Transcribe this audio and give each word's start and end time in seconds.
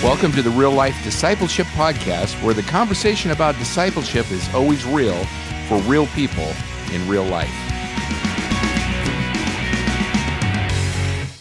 Welcome 0.00 0.30
to 0.34 0.42
the 0.42 0.50
Real 0.50 0.70
Life 0.70 0.96
Discipleship 1.02 1.66
Podcast, 1.68 2.40
where 2.44 2.54
the 2.54 2.62
conversation 2.62 3.32
about 3.32 3.58
discipleship 3.58 4.30
is 4.30 4.48
always 4.54 4.86
real 4.86 5.24
for 5.66 5.78
real 5.90 6.06
people 6.08 6.52
in 6.92 7.06
real 7.08 7.24
life. 7.24 7.50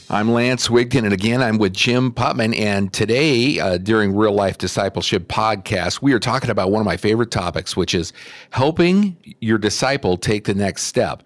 I'm 0.10 0.32
Lance 0.32 0.70
Wigton, 0.70 1.04
and 1.04 1.14
again, 1.14 1.44
I'm 1.44 1.60
with 1.60 1.72
Jim 1.72 2.12
Putman. 2.12 2.58
And 2.58 2.92
today, 2.92 3.60
uh, 3.60 3.78
during 3.78 4.16
Real 4.16 4.34
Life 4.34 4.58
Discipleship 4.58 5.28
Podcast, 5.28 6.02
we 6.02 6.12
are 6.14 6.20
talking 6.20 6.50
about 6.50 6.72
one 6.72 6.82
of 6.82 6.86
my 6.88 6.98
favorite 6.98 7.30
topics, 7.30 7.78
which 7.78 7.94
is 7.94 8.12
helping 8.50 9.18
your 9.40 9.60
disciple 9.60 10.18
take 10.18 10.46
the 10.46 10.56
next 10.56 10.86
step. 10.86 11.22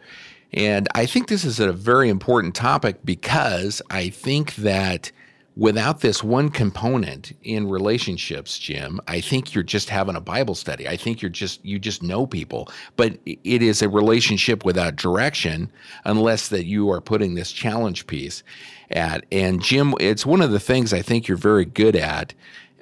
And 0.51 0.89
I 0.95 1.05
think 1.05 1.29
this 1.29 1.45
is 1.45 1.61
a 1.61 1.71
very 1.71 2.09
important 2.09 2.55
topic 2.55 3.05
because 3.05 3.81
I 3.89 4.09
think 4.09 4.55
that 4.55 5.13
without 5.57 5.99
this 5.99 6.23
one 6.23 6.49
component 6.49 7.33
in 7.43 7.69
relationships 7.69 8.57
jim 8.57 9.01
i 9.07 9.19
think 9.19 9.53
you're 9.53 9.63
just 9.63 9.89
having 9.89 10.15
a 10.15 10.21
bible 10.21 10.55
study 10.55 10.87
i 10.87 10.95
think 10.95 11.21
you're 11.21 11.29
just 11.29 11.63
you 11.65 11.77
just 11.77 12.01
know 12.01 12.25
people 12.25 12.69
but 12.95 13.17
it 13.25 13.61
is 13.61 13.81
a 13.81 13.89
relationship 13.89 14.63
without 14.63 14.95
direction 14.95 15.69
unless 16.05 16.47
that 16.47 16.65
you 16.65 16.89
are 16.89 17.01
putting 17.01 17.35
this 17.35 17.51
challenge 17.51 18.07
piece 18.07 18.43
at 18.91 19.25
and 19.31 19.61
jim 19.61 19.93
it's 19.99 20.25
one 20.25 20.41
of 20.41 20.51
the 20.51 20.59
things 20.59 20.93
i 20.93 21.01
think 21.01 21.27
you're 21.27 21.37
very 21.37 21.65
good 21.65 21.95
at 21.95 22.33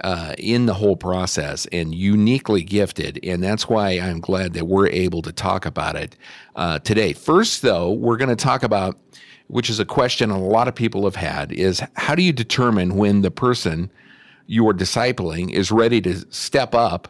uh, 0.02 0.34
in 0.38 0.66
the 0.66 0.74
whole 0.74 0.96
process 0.96 1.66
and 1.72 1.94
uniquely 1.94 2.63
gifted. 2.63 3.20
And 3.24 3.44
that's 3.44 3.68
why 3.68 3.91
I'm 3.91 4.20
glad 4.20 4.54
that 4.54 4.66
we're 4.66 4.88
able 4.88 5.22
to 5.24 5.32
talk 5.32 5.66
about 5.66 5.96
it 5.96 6.16
uh, 6.55 6.80
today. 6.80 7.13
First, 7.13 7.62
though, 7.62 7.91
we're 7.91 8.18
going 8.18 8.30
to 8.30 8.36
talk 8.36 8.63
about 8.63 8.98
which 9.49 9.70
is 9.70 9.80
a 9.80 9.85
question 9.85 10.30
a 10.30 10.39
lot 10.39 10.67
of 10.67 10.76
people 10.76 11.05
have 11.05 11.16
had, 11.16 11.52
is 11.52 11.81
how 11.95 12.13
do 12.13 12.21
you 12.21 12.31
determine 12.31 12.95
when 12.95 13.21
the 13.21 13.31
person 13.31 13.91
you 14.45 14.67
are 14.67 14.73
discipling 14.73 15.52
is 15.52 15.71
ready 15.71 15.99
to 15.99 16.15
step 16.32 16.76
up 16.76 17.07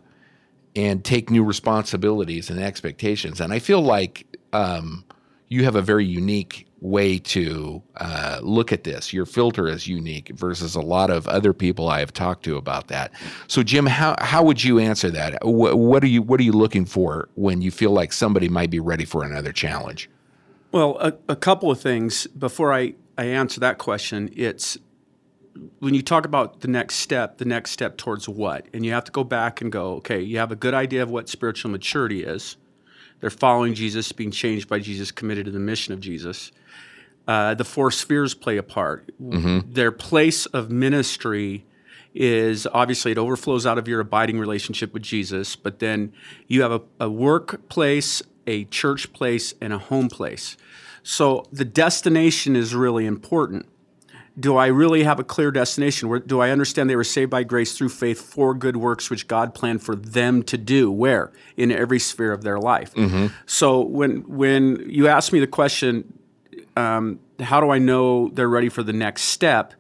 and 0.74 1.04
take 1.04 1.30
new 1.30 1.44
responsibilities 1.44 2.50
and 2.50 2.58
expectations? 2.62 3.42
And 3.42 3.52
I 3.52 3.60
feel 3.60 3.82
like 3.82 4.26
um, 4.54 5.04
you 5.50 5.66
have 5.66 5.76
a 5.76 5.82
very 5.82 6.06
unique 6.06 6.66
way 6.80 7.20
to 7.20 7.84
uh, 7.98 8.40
look 8.42 8.72
at 8.72 8.86
this. 8.86 9.12
Your 9.12 9.26
filter 9.26 9.68
is 9.68 9.86
unique 9.86 10.30
versus 10.30 10.76
a 10.76 10.82
lot 10.82 11.10
of 11.10 11.28
other 11.28 11.52
people 11.52 11.90
I 11.90 12.00
have 12.00 12.14
talked 12.14 12.46
to 12.46 12.56
about 12.56 12.88
that. 12.88 13.12
So, 13.48 13.64
Jim, 13.64 13.86
how 13.86 14.16
how 14.20 14.44
would 14.44 14.64
you 14.64 14.80
answer 14.80 15.12
that? 15.12 15.44
What, 15.44 15.78
what 15.78 16.04
are 16.06 16.08
you 16.08 16.22
what 16.22 16.40
are 16.40 16.44
you 16.44 16.54
looking 16.54 16.86
for 16.86 17.28
when 17.36 17.62
you 17.62 17.70
feel 17.70 17.92
like 17.92 18.14
somebody 18.14 18.48
might 18.48 18.70
be 18.70 18.80
ready 18.80 19.04
for 19.04 19.26
another 19.26 19.52
challenge? 19.52 20.10
Well, 20.72 20.98
a, 21.00 21.14
a 21.28 21.36
couple 21.36 21.72
of 21.72 21.82
things 21.82 22.28
before 22.28 22.74
I, 22.74 22.94
I 23.18 23.26
answer 23.26 23.60
that 23.62 23.78
question. 23.78 24.32
It's 24.36 24.78
when 25.80 25.94
you 25.94 26.02
talk 26.02 26.26
about 26.26 26.62
the 26.62 26.68
next 26.68 26.96
step, 26.96 27.38
the 27.38 27.46
next 27.46 27.72
step 27.72 27.98
towards 27.98 28.30
what? 28.30 28.68
And 28.74 28.86
you 28.86 28.92
have 28.94 29.04
to 29.06 29.12
go 29.12 29.24
back 29.24 29.62
and 29.62 29.72
go, 29.72 29.96
okay, 29.96 30.22
you 30.22 30.38
have 30.38 30.52
a 30.52 30.56
good 30.56 30.74
idea 30.74 31.04
of 31.04 31.10
what 31.10 31.28
spiritual 31.28 31.72
maturity 31.72 32.24
is. 32.24 32.58
They're 33.20 33.30
following 33.30 33.74
Jesus, 33.74 34.12
being 34.12 34.32
changed 34.32 34.70
by 34.70 34.80
Jesus, 34.80 35.12
committed 35.12 35.46
to 35.46 35.52
the 35.52 35.60
mission 35.60 35.94
of 35.94 36.00
Jesus. 36.00 36.52
Uh, 37.28 37.54
the 37.54 37.66
four 37.66 37.92
spheres 37.92 38.34
play 38.34 38.58
a 38.58 38.64
part. 38.64 39.12
Mm-hmm. 39.22 39.74
Their 39.74 39.92
place 39.92 40.46
of 40.48 40.72
ministry 40.72 41.66
is 42.14 42.66
obviously 42.74 43.12
it 43.12 43.18
overflows 43.18 43.66
out 43.66 43.78
of 43.78 43.88
your 43.88 44.00
abiding 44.00 44.40
relationship 44.40 44.94
with 44.94 45.04
Jesus, 45.04 45.56
but 45.56 45.80
then 45.80 46.14
you 46.48 46.62
have 46.62 46.72
a, 46.72 46.82
a 47.00 47.10
workplace, 47.10 48.24
a 48.50 48.66
church 48.66 49.14
place, 49.14 49.54
and 49.62 49.72
a 49.72 49.78
home 49.78 50.10
place. 50.10 50.58
So 51.04 51.46
the 51.52 51.64
destination 51.64 52.56
is 52.56 52.76
really 52.76 53.06
important. 53.06 53.68
Do 54.40 54.58
I 54.58 54.68
really 54.68 55.04
have 55.04 55.20
a 55.20 55.24
clear 55.24 55.52
destination? 55.52 56.24
do 56.26 56.40
I 56.40 56.50
understand 56.50 56.90
they 56.90 56.96
were 56.96 57.04
saved 57.04 57.30
by 57.30 57.44
grace 57.44 57.78
through 57.78 57.90
faith 57.90 58.22
for 58.22 58.54
good 58.54 58.78
works 58.78 59.10
which 59.10 59.28
God 59.28 59.54
planned 59.54 59.84
for 59.84 59.96
them 59.96 60.44
to 60.44 60.58
do? 60.58 60.92
Where? 60.92 61.32
In 61.58 61.72
every 61.72 62.00
sphere 62.00 62.32
of 62.32 62.44
their 62.44 62.60
life. 62.60 62.94
Mm-hmm. 62.94 63.28
So 63.46 63.82
when 63.82 64.22
when 64.28 64.90
you 64.90 65.08
ask 65.08 65.32
me 65.34 65.40
the 65.40 65.48
question, 65.48 66.14
um, 66.76 67.20
how 67.40 67.60
do 67.60 67.70
I 67.70 67.80
know 67.80 68.30
they're 68.30 68.50
ready 68.50 68.70
for 68.70 68.84
the 68.84 68.94
next 68.94 69.24
step? 69.24 69.74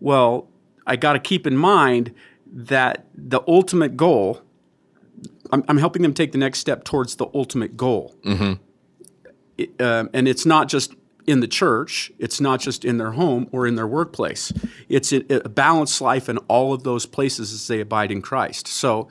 Well, 0.00 0.48
I 0.86 0.96
got 0.96 1.12
to 1.12 1.18
keep 1.18 1.46
in 1.46 1.56
mind 1.56 2.14
that 2.50 3.06
the 3.14 3.40
ultimate 3.46 3.96
goal 3.96 4.42
I'm, 5.50 5.64
I'm 5.68 5.78
helping 5.78 6.02
them 6.02 6.14
take 6.14 6.32
the 6.32 6.38
next 6.38 6.58
step 6.58 6.84
towards 6.84 7.16
the 7.16 7.26
ultimate 7.34 7.76
goal. 7.76 8.14
Mm-hmm. 8.24 8.54
It, 9.56 9.80
um, 9.80 10.10
and 10.12 10.28
it's 10.28 10.46
not 10.46 10.68
just 10.68 10.94
in 11.26 11.40
the 11.40 11.48
church, 11.48 12.10
it's 12.18 12.40
not 12.40 12.58
just 12.58 12.84
in 12.84 12.96
their 12.96 13.12
home 13.12 13.48
or 13.52 13.66
in 13.66 13.74
their 13.74 13.86
workplace. 13.86 14.52
It's 14.88 15.12
a, 15.12 15.22
a 15.44 15.48
balanced 15.48 16.00
life 16.00 16.28
in 16.28 16.38
all 16.48 16.72
of 16.72 16.84
those 16.84 17.04
places 17.04 17.52
as 17.52 17.66
they 17.66 17.80
abide 17.80 18.10
in 18.10 18.22
Christ. 18.22 18.66
So, 18.66 19.08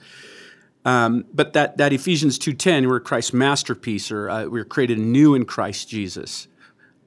um, 0.84 1.26
but 1.34 1.54
that, 1.54 1.78
that 1.78 1.94
Ephesians 1.94 2.40
2.10, 2.40 2.88
we're 2.88 3.00
Christ's 3.00 3.34
masterpiece, 3.34 4.12
or 4.12 4.30
uh, 4.30 4.46
we're 4.46 4.66
created 4.66 4.98
new 4.98 5.36
in 5.36 5.46
Christ 5.46 5.90
Jesus 5.90 6.48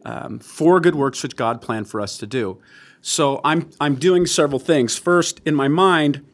um, 0.04 0.38
for 0.38 0.80
good 0.80 0.94
works 0.94 1.22
which 1.22 1.34
God 1.34 1.60
planned 1.60 1.88
for 1.88 2.00
us 2.00 2.16
to 2.18 2.26
do. 2.26 2.60
So 3.02 3.40
I'm, 3.42 3.70
I'm 3.80 3.96
doing 3.96 4.26
several 4.26 4.58
things. 4.58 4.98
First, 4.98 5.40
in 5.44 5.54
my 5.54 5.68
mind, 5.68 6.24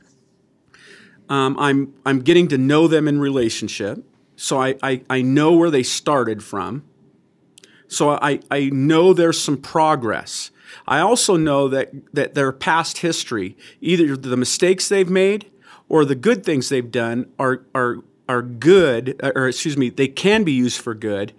um, 1.29 1.57
I'm 1.59 1.95
I'm 2.05 2.21
getting 2.21 2.49
to 2.49 2.59
know 2.59 2.89
them 2.89 3.09
in 3.09 3.19
relationship, 3.19 4.05
so 4.37 4.61
I, 4.61 4.77
I, 4.83 5.03
I 5.09 5.23
know 5.23 5.55
where 5.55 5.71
they 5.71 5.83
started 5.83 6.43
from. 6.43 6.85
So 7.89 8.11
I, 8.11 8.41
I 8.51 8.71
know 8.71 9.13
there's 9.13 9.41
some 9.41 9.57
progress. 9.57 10.51
I 10.87 11.01
also 11.01 11.37
know 11.37 11.69
that 11.69 11.93
that 12.13 12.35
their 12.35 12.53
past 12.53 12.99
history, 12.99 13.57
either 13.81 14.17
the 14.17 14.37
mistakes 14.37 14.89
they've 14.89 15.09
made 15.09 15.51
or 15.89 16.05
the 16.05 16.15
good 16.15 16.45
things 16.45 16.69
they've 16.69 16.91
done, 16.91 17.27
are 17.39 17.65
are 17.75 17.99
are 18.29 18.43
good, 18.43 19.21
or 19.23 19.49
excuse 19.49 19.77
me, 19.77 19.89
they 19.89 20.09
can 20.09 20.43
be 20.43 20.53
used 20.53 20.81
for 20.81 20.95
good, 20.95 21.33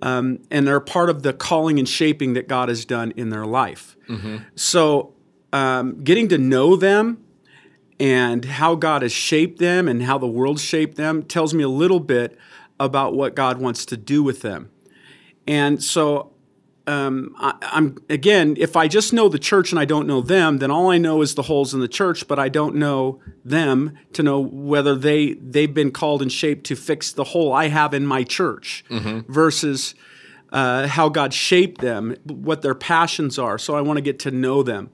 um, 0.00 0.38
and 0.50 0.66
they're 0.66 0.80
part 0.80 1.10
of 1.10 1.22
the 1.22 1.32
calling 1.32 1.78
and 1.78 1.88
shaping 1.88 2.34
that 2.34 2.46
God 2.46 2.68
has 2.68 2.84
done 2.84 3.12
in 3.16 3.30
their 3.30 3.46
life. 3.46 3.96
Mm-hmm. 4.08 4.38
So, 4.54 5.12
um, 5.52 6.04
getting 6.04 6.28
to 6.28 6.38
know 6.38 6.76
them 6.76 7.23
and 8.04 8.44
how 8.44 8.74
God 8.74 9.00
has 9.00 9.12
shaped 9.12 9.58
them 9.58 9.88
and 9.88 10.02
how 10.02 10.18
the 10.18 10.26
world 10.26 10.60
shaped 10.60 10.98
them 10.98 11.22
tells 11.22 11.54
me 11.54 11.62
a 11.62 11.70
little 11.70 12.00
bit 12.00 12.36
about 12.78 13.14
what 13.14 13.34
God 13.34 13.58
wants 13.58 13.86
to 13.86 13.96
do 13.96 14.22
with 14.22 14.42
them. 14.42 14.70
And 15.46 15.82
so, 15.82 16.32
um, 16.86 17.34
I, 17.38 17.54
am 17.72 17.96
again, 18.10 18.56
if 18.58 18.76
I 18.76 18.88
just 18.88 19.14
know 19.14 19.30
the 19.30 19.38
church 19.38 19.72
and 19.72 19.78
I 19.78 19.86
don't 19.86 20.06
know 20.06 20.20
them, 20.20 20.58
then 20.58 20.70
all 20.70 20.90
I 20.90 20.98
know 20.98 21.22
is 21.22 21.34
the 21.34 21.44
holes 21.44 21.72
in 21.72 21.80
the 21.80 21.88
church, 21.88 22.28
but 22.28 22.38
I 22.38 22.50
don't 22.50 22.74
know 22.74 23.22
them 23.42 23.96
to 24.12 24.22
know 24.22 24.38
whether 24.38 24.94
they 24.94 25.32
they've 25.32 25.72
been 25.72 25.90
called 25.90 26.20
and 26.20 26.30
shaped 26.30 26.66
to 26.66 26.76
fix 26.76 27.10
the 27.10 27.24
hole 27.24 27.54
I 27.54 27.68
have 27.68 27.94
in 27.94 28.04
my 28.04 28.22
church, 28.22 28.84
mm-hmm. 28.90 29.32
versus 29.32 29.94
uh, 30.52 30.88
how 30.88 31.08
God 31.08 31.32
shaped 31.32 31.80
them, 31.80 32.16
what 32.26 32.60
their 32.60 32.74
passions 32.74 33.38
are. 33.38 33.56
So 33.56 33.74
I 33.74 33.80
want 33.80 33.96
to 33.96 34.02
get 34.02 34.18
to 34.20 34.30
know 34.30 34.62
them. 34.62 34.90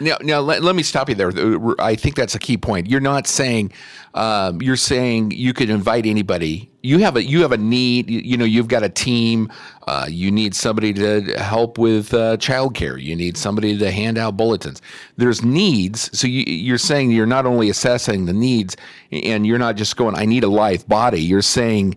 Now, 0.00 0.16
now 0.22 0.40
let, 0.40 0.62
let 0.62 0.74
me 0.74 0.82
stop 0.82 1.08
you 1.10 1.14
there. 1.14 1.30
I 1.78 1.94
think 1.94 2.16
that's 2.16 2.34
a 2.34 2.38
key 2.38 2.56
point. 2.56 2.88
You're 2.88 3.00
not 3.00 3.26
saying 3.26 3.72
um, 4.14 4.60
you're 4.60 4.76
saying 4.76 5.32
you 5.32 5.52
could 5.52 5.70
invite 5.70 6.06
anybody. 6.06 6.70
You 6.82 6.98
have 6.98 7.16
a 7.16 7.22
you 7.22 7.42
have 7.42 7.52
a 7.52 7.58
need. 7.58 8.08
You, 8.10 8.20
you 8.20 8.36
know, 8.36 8.46
you've 8.46 8.68
got 8.68 8.82
a 8.82 8.88
team. 8.88 9.52
Uh, 9.86 10.06
you 10.08 10.30
need 10.30 10.54
somebody 10.54 10.92
to 10.94 11.38
help 11.38 11.76
with 11.76 12.14
uh, 12.14 12.38
childcare. 12.38 13.00
You 13.00 13.14
need 13.14 13.36
somebody 13.36 13.76
to 13.76 13.90
hand 13.90 14.16
out 14.16 14.36
bulletins. 14.36 14.80
There's 15.16 15.44
needs. 15.44 16.16
So 16.18 16.26
you, 16.26 16.42
you're 16.46 16.78
saying 16.78 17.10
you're 17.10 17.26
not 17.26 17.44
only 17.44 17.68
assessing 17.68 18.24
the 18.24 18.32
needs, 18.32 18.76
and 19.12 19.46
you're 19.46 19.58
not 19.58 19.76
just 19.76 19.96
going, 19.96 20.16
"I 20.16 20.24
need 20.24 20.42
a 20.42 20.48
live 20.48 20.88
body." 20.88 21.20
You're 21.20 21.42
saying, 21.42 21.96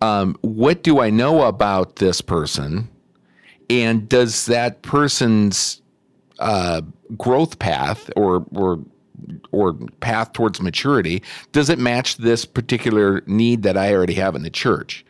um, 0.00 0.36
"What 0.40 0.82
do 0.82 1.00
I 1.00 1.10
know 1.10 1.42
about 1.42 1.96
this 1.96 2.20
person?" 2.20 2.88
And 3.70 4.08
does 4.08 4.46
that 4.46 4.82
person's 4.82 5.80
uh, 6.38 6.82
growth 7.16 7.58
path 7.58 8.10
or 8.16 8.44
or 8.54 8.80
or 9.52 9.74
path 10.00 10.32
towards 10.32 10.60
maturity 10.60 11.22
does 11.52 11.70
it 11.70 11.78
match 11.78 12.16
this 12.16 12.44
particular 12.44 13.22
need 13.26 13.62
that 13.62 13.76
I 13.76 13.94
already 13.94 14.14
have 14.14 14.34
in 14.34 14.42
the 14.42 14.50
church? 14.50 15.04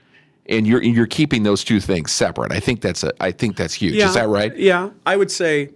And 0.46 0.66
you're 0.66 0.82
you're 0.82 1.06
keeping 1.06 1.42
those 1.42 1.64
two 1.64 1.80
things 1.80 2.12
separate. 2.12 2.52
I 2.52 2.60
think 2.60 2.80
that's 2.80 3.02
a 3.02 3.12
I 3.20 3.30
think 3.30 3.56
that's 3.56 3.74
huge. 3.74 3.94
Yeah, 3.94 4.08
Is 4.08 4.14
that 4.14 4.28
right? 4.28 4.56
Yeah, 4.56 4.90
I 5.06 5.16
would 5.16 5.30
say 5.30 5.70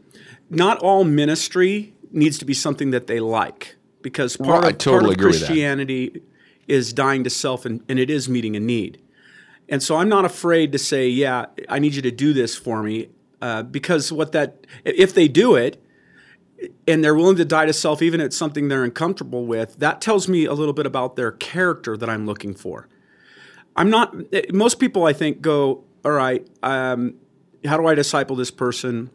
not 0.50 0.78
all 0.78 1.04
ministry 1.04 1.94
needs 2.10 2.38
to 2.38 2.44
be 2.44 2.54
something 2.54 2.90
that 2.90 3.06
they 3.06 3.20
like 3.20 3.76
because 4.02 4.36
part 4.36 4.62
well, 4.62 4.70
of, 4.70 4.78
totally 4.78 5.16
part 5.16 5.34
of 5.34 5.40
Christianity 5.40 6.22
is 6.66 6.92
dying 6.92 7.24
to 7.24 7.30
self 7.30 7.64
and, 7.64 7.82
and 7.88 7.98
it 7.98 8.10
is 8.10 8.28
meeting 8.28 8.56
a 8.56 8.60
need. 8.60 9.02
And 9.68 9.82
so 9.82 9.96
I'm 9.96 10.08
not 10.08 10.24
afraid 10.24 10.72
to 10.72 10.78
say, 10.78 11.08
yeah, 11.08 11.46
I 11.68 11.78
need 11.78 11.94
you 11.94 12.02
to 12.02 12.10
do 12.10 12.32
this 12.32 12.56
for 12.56 12.82
me 12.82 13.08
uh, 13.40 13.62
because 13.62 14.12
what 14.12 14.32
that 14.32 14.66
if 14.84 15.14
they 15.14 15.28
do 15.28 15.54
it 15.56 15.82
and 16.86 17.04
they're 17.04 17.14
willing 17.14 17.36
to 17.36 17.44
die 17.44 17.66
to 17.66 17.72
self 17.72 18.02
even 18.02 18.20
if 18.20 18.26
it's 18.26 18.36
something 18.36 18.68
they're 18.68 18.84
uncomfortable 18.84 19.46
with 19.46 19.76
that 19.78 20.00
tells 20.00 20.28
me 20.28 20.44
a 20.44 20.52
little 20.52 20.72
bit 20.72 20.86
about 20.86 21.16
their 21.16 21.32
character 21.32 21.96
that 21.96 22.08
i'm 22.08 22.26
looking 22.26 22.54
for. 22.54 22.88
I'm 23.76 23.90
not 23.90 24.14
most 24.52 24.80
people 24.80 25.04
i 25.04 25.12
think 25.12 25.40
go 25.40 25.84
all 26.04 26.12
right 26.12 26.46
um, 26.62 27.14
how 27.64 27.76
do 27.76 27.86
i 27.86 27.94
disciple 27.94 28.36
this 28.36 28.50
person? 28.50 29.10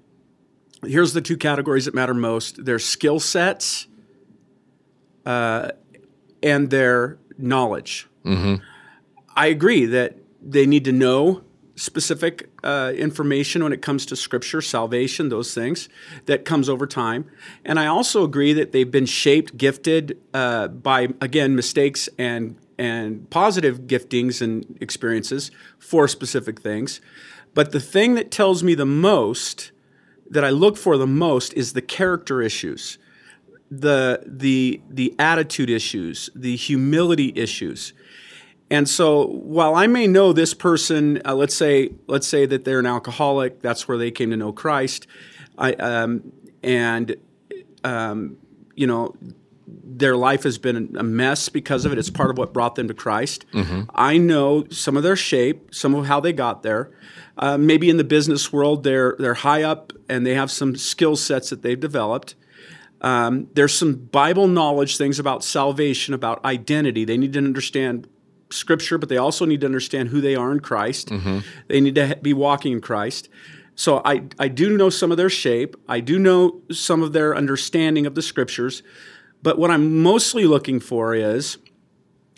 Here's 0.85 1.13
the 1.13 1.21
two 1.21 1.37
categories 1.37 1.85
that 1.85 1.93
matter 1.93 2.13
most 2.13 2.65
their 2.65 2.79
skill 2.79 3.19
sets 3.19 3.87
uh, 5.25 5.69
and 6.41 6.69
their 6.69 7.17
knowledge. 7.37 8.07
I 9.35 9.47
agree 9.47 9.85
that 9.85 10.17
they 10.41 10.65
need 10.65 10.85
to 10.85 10.91
know 10.91 11.43
specific 11.75 12.49
uh, 12.63 12.93
information 12.95 13.63
when 13.63 13.73
it 13.73 13.81
comes 13.81 14.05
to 14.07 14.15
scripture, 14.15 14.61
salvation, 14.61 15.29
those 15.29 15.53
things 15.53 15.89
that 16.25 16.45
comes 16.45 16.69
over 16.69 16.87
time. 16.87 17.29
And 17.65 17.79
I 17.79 17.87
also 17.87 18.23
agree 18.23 18.53
that 18.53 18.71
they've 18.71 18.89
been 18.89 19.05
shaped, 19.05 19.57
gifted 19.57 20.19
uh, 20.33 20.67
by 20.69 21.09
again 21.21 21.55
mistakes 21.55 22.09
and 22.17 22.57
and 22.77 23.29
positive 23.29 23.81
giftings 23.81 24.41
and 24.41 24.77
experiences 24.81 25.51
for 25.77 26.07
specific 26.07 26.59
things. 26.59 27.01
But 27.53 27.71
the 27.71 27.79
thing 27.79 28.15
that 28.15 28.31
tells 28.31 28.63
me 28.63 28.73
the 28.73 28.85
most, 28.85 29.71
that 30.29 30.43
I 30.43 30.49
look 30.49 30.75
for 30.75 30.97
the 30.97 31.05
most, 31.05 31.53
is 31.53 31.73
the 31.73 31.83
character 31.83 32.41
issues 32.41 32.97
the 33.79 34.21
the 34.25 34.81
the 34.89 35.15
attitude 35.17 35.69
issues, 35.69 36.29
the 36.35 36.55
humility 36.55 37.33
issues. 37.35 37.93
And 38.69 38.89
so, 38.89 39.27
while 39.27 39.75
I 39.75 39.87
may 39.87 40.07
know 40.07 40.33
this 40.33 40.53
person, 40.53 41.21
uh, 41.25 41.35
let's 41.35 41.55
say 41.55 41.91
let's 42.07 42.27
say 42.27 42.45
that 42.45 42.65
they're 42.65 42.79
an 42.79 42.85
alcoholic, 42.85 43.61
that's 43.61 43.87
where 43.87 43.97
they 43.97 44.09
came 44.09 44.31
to 44.31 44.37
know 44.37 44.51
Christ, 44.51 45.05
I, 45.57 45.73
um, 45.73 46.31
and 46.63 47.15
um, 47.83 48.37
you 48.75 48.87
know 48.87 49.15
their 49.67 50.15
life 50.15 50.43
has 50.43 50.57
been 50.57 50.95
a 50.97 51.03
mess 51.03 51.49
because 51.49 51.85
of 51.85 51.91
it. 51.91 51.97
It's 51.97 52.09
part 52.09 52.29
of 52.31 52.37
what 52.37 52.53
brought 52.53 52.75
them 52.75 52.87
to 52.87 52.93
Christ. 52.93 53.45
I 53.93 54.17
know 54.17 54.65
some 54.69 54.97
of 54.97 55.03
their 55.03 55.15
shape, 55.15 55.73
some 55.73 55.93
of 55.93 56.05
how 56.05 56.19
they 56.19 56.33
got 56.33 56.63
there. 56.63 56.91
Uh, 57.37 57.57
maybe 57.57 57.89
in 57.89 57.97
the 57.97 58.03
business 58.03 58.51
world, 58.53 58.83
they're 58.83 59.15
they're 59.19 59.33
high 59.33 59.63
up 59.63 59.93
and 60.09 60.25
they 60.25 60.35
have 60.35 60.51
some 60.51 60.75
skill 60.75 61.15
sets 61.15 61.49
that 61.49 61.61
they've 61.61 61.79
developed. 61.79 62.35
Um, 63.01 63.49
there's 63.53 63.77
some 63.77 63.95
Bible 63.95 64.47
knowledge 64.47 64.97
things 64.97 65.19
about 65.19 65.43
salvation, 65.43 66.13
about 66.13 66.43
identity. 66.45 67.03
They 67.03 67.17
need 67.17 67.33
to 67.33 67.39
understand 67.39 68.07
Scripture, 68.53 68.97
but 68.97 69.09
they 69.09 69.17
also 69.17 69.45
need 69.45 69.61
to 69.61 69.65
understand 69.65 70.09
who 70.09 70.21
they 70.21 70.35
are 70.35 70.51
in 70.51 70.59
Christ. 70.59 71.09
Mm-hmm. 71.09 71.39
They 71.67 71.81
need 71.81 71.95
to 71.95 72.17
be 72.21 72.33
walking 72.33 72.73
in 72.73 72.81
Christ. 72.81 73.29
So 73.75 74.01
I, 74.05 74.23
I 74.37 74.47
do 74.47 74.77
know 74.77 74.89
some 74.89 75.11
of 75.11 75.17
their 75.17 75.29
shape. 75.29 75.75
I 75.87 75.99
do 75.99 76.19
know 76.19 76.61
some 76.71 77.01
of 77.01 77.13
their 77.13 77.35
understanding 77.35 78.05
of 78.05 78.15
the 78.15 78.21
Scriptures. 78.21 78.83
But 79.41 79.57
what 79.57 79.71
I'm 79.71 80.01
mostly 80.01 80.45
looking 80.45 80.79
for 80.79 81.15
is 81.15 81.57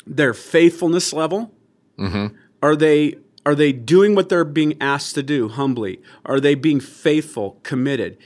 their 0.08 0.34
faithfulness 0.34 1.14
level. 1.14 1.54
Mm-hmm. 2.00 2.36
Are 2.64 2.76
they 2.76 3.16
are 3.46 3.56
they 3.56 3.72
doing 3.72 4.16
what 4.16 4.30
they're 4.30 4.44
being 4.44 4.76
asked 4.82 5.14
to 5.16 5.24
do 5.24 5.50
humbly? 5.50 6.02
Are 6.26 6.40
they 6.40 6.56
being 6.56 6.80
faithful, 6.80 7.60
committed? 7.62 8.18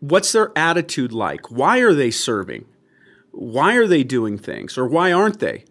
What's 0.00 0.32
their 0.32 0.50
attitude 0.56 1.12
like? 1.12 1.50
Why 1.50 1.78
are 1.78 1.94
they 1.94 2.10
serving? 2.10 2.64
Why 3.36 3.74
are 3.74 3.86
they 3.86 4.04
doing 4.04 4.38
things, 4.38 4.78
or 4.78 4.86
why 4.86 5.12
aren't 5.12 5.40
they? 5.40 5.64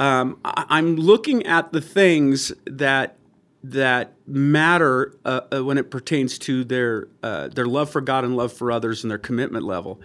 Um, 0.00 0.38
I, 0.44 0.64
I'm 0.68 0.96
looking 0.96 1.46
at 1.46 1.72
the 1.72 1.80
things 1.80 2.52
that 2.66 3.16
that 3.62 4.12
matter 4.26 5.16
uh, 5.24 5.40
uh, 5.50 5.64
when 5.64 5.78
it 5.78 5.90
pertains 5.90 6.38
to 6.40 6.64
their 6.64 7.08
uh, 7.22 7.48
their 7.48 7.66
love 7.66 7.88
for 7.90 8.00
God 8.00 8.24
and 8.24 8.36
love 8.36 8.52
for 8.52 8.70
others 8.70 9.04
and 9.04 9.10
their 9.10 9.18
commitment 9.18 9.64
level. 9.64 10.00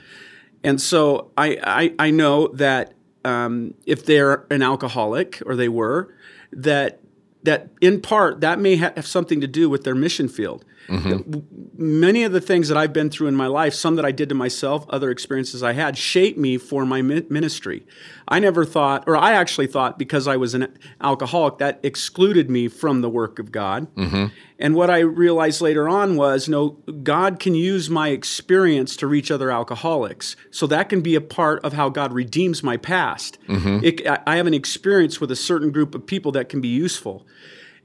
And 0.63 0.79
so 0.79 1.31
I 1.37 1.57
I, 1.63 2.07
I 2.07 2.11
know 2.11 2.47
that 2.49 2.93
um, 3.25 3.73
if 3.85 4.05
they're 4.05 4.45
an 4.49 4.61
alcoholic 4.61 5.41
or 5.45 5.55
they 5.55 5.69
were, 5.69 6.13
that 6.53 6.99
that 7.43 7.69
in 7.81 8.01
part 8.01 8.41
that 8.41 8.59
may 8.59 8.75
have 8.77 9.07
something 9.07 9.41
to 9.41 9.47
do 9.47 9.69
with 9.69 9.83
their 9.83 9.95
mission 9.95 10.27
field. 10.27 10.63
Mm-hmm. 10.89 11.99
Many 11.99 12.23
of 12.23 12.31
the 12.31 12.41
things 12.41 12.67
that 12.69 12.77
I've 12.77 12.93
been 12.93 13.09
through 13.09 13.27
in 13.27 13.35
my 13.35 13.47
life, 13.47 13.73
some 13.73 13.95
that 13.97 14.05
I 14.05 14.11
did 14.11 14.29
to 14.29 14.35
myself, 14.35 14.85
other 14.89 15.11
experiences 15.11 15.61
I 15.61 15.73
had, 15.73 15.97
shaped 15.97 16.37
me 16.37 16.57
for 16.57 16.85
my 16.85 17.01
ministry. 17.01 17.85
I 18.27 18.39
never 18.39 18.65
thought, 18.65 19.03
or 19.07 19.15
I 19.15 19.33
actually 19.33 19.67
thought, 19.67 19.97
because 19.97 20.27
I 20.27 20.37
was 20.37 20.53
an 20.53 20.77
alcoholic, 21.01 21.57
that 21.59 21.79
excluded 21.83 22.49
me 22.49 22.67
from 22.67 23.01
the 23.01 23.09
work 23.09 23.39
of 23.39 23.51
God. 23.51 23.93
Mm-hmm. 23.95 24.25
And 24.61 24.75
what 24.75 24.89
I 24.89 24.99
realized 24.99 25.61
later 25.61 25.87
on 25.87 26.15
was, 26.17 26.49
no, 26.49 26.71
God 27.03 27.39
can 27.39 27.55
use 27.55 27.89
my 27.89 28.09
experience 28.09 28.97
to 28.97 29.07
reach 29.07 29.31
other 29.31 29.51
alcoholics. 29.51 30.35
So 30.51 30.67
that 30.67 30.89
can 30.89 31.01
be 31.01 31.15
a 31.15 31.21
part 31.21 31.63
of 31.63 31.73
how 31.73 31.89
God 31.89 32.11
redeems 32.11 32.61
my 32.61 32.77
past. 32.77 33.37
Mm-hmm. 33.47 33.79
It, 33.83 34.07
I 34.07 34.19
I 34.27 34.35
have 34.35 34.47
an 34.47 34.53
experience 34.53 35.19
with 35.19 35.31
a 35.31 35.35
certain 35.35 35.71
group 35.71 35.95
of 35.95 36.05
people 36.05 36.31
that 36.33 36.49
can 36.49 36.61
be 36.61 36.67
useful. 36.67 37.25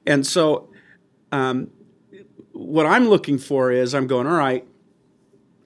And 0.07 0.27
so, 0.27 0.69
um, 1.33 1.71
what 2.55 2.87
I'm 2.87 3.09
looking 3.09 3.37
for 3.39 3.71
is 3.71 3.95
I'm 3.95 4.07
going, 4.07 4.27
all 4.27 4.37
right, 4.37 4.67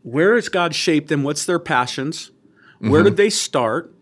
where 0.03 0.35
has 0.35 0.49
God 0.49 0.75
shaped 0.75 1.09
them? 1.09 1.23
What's 1.23 1.45
their 1.45 1.59
passions? 1.59 2.31
Where 2.91 3.03
did 3.03 3.17
they 3.17 3.31
start? 3.31 3.95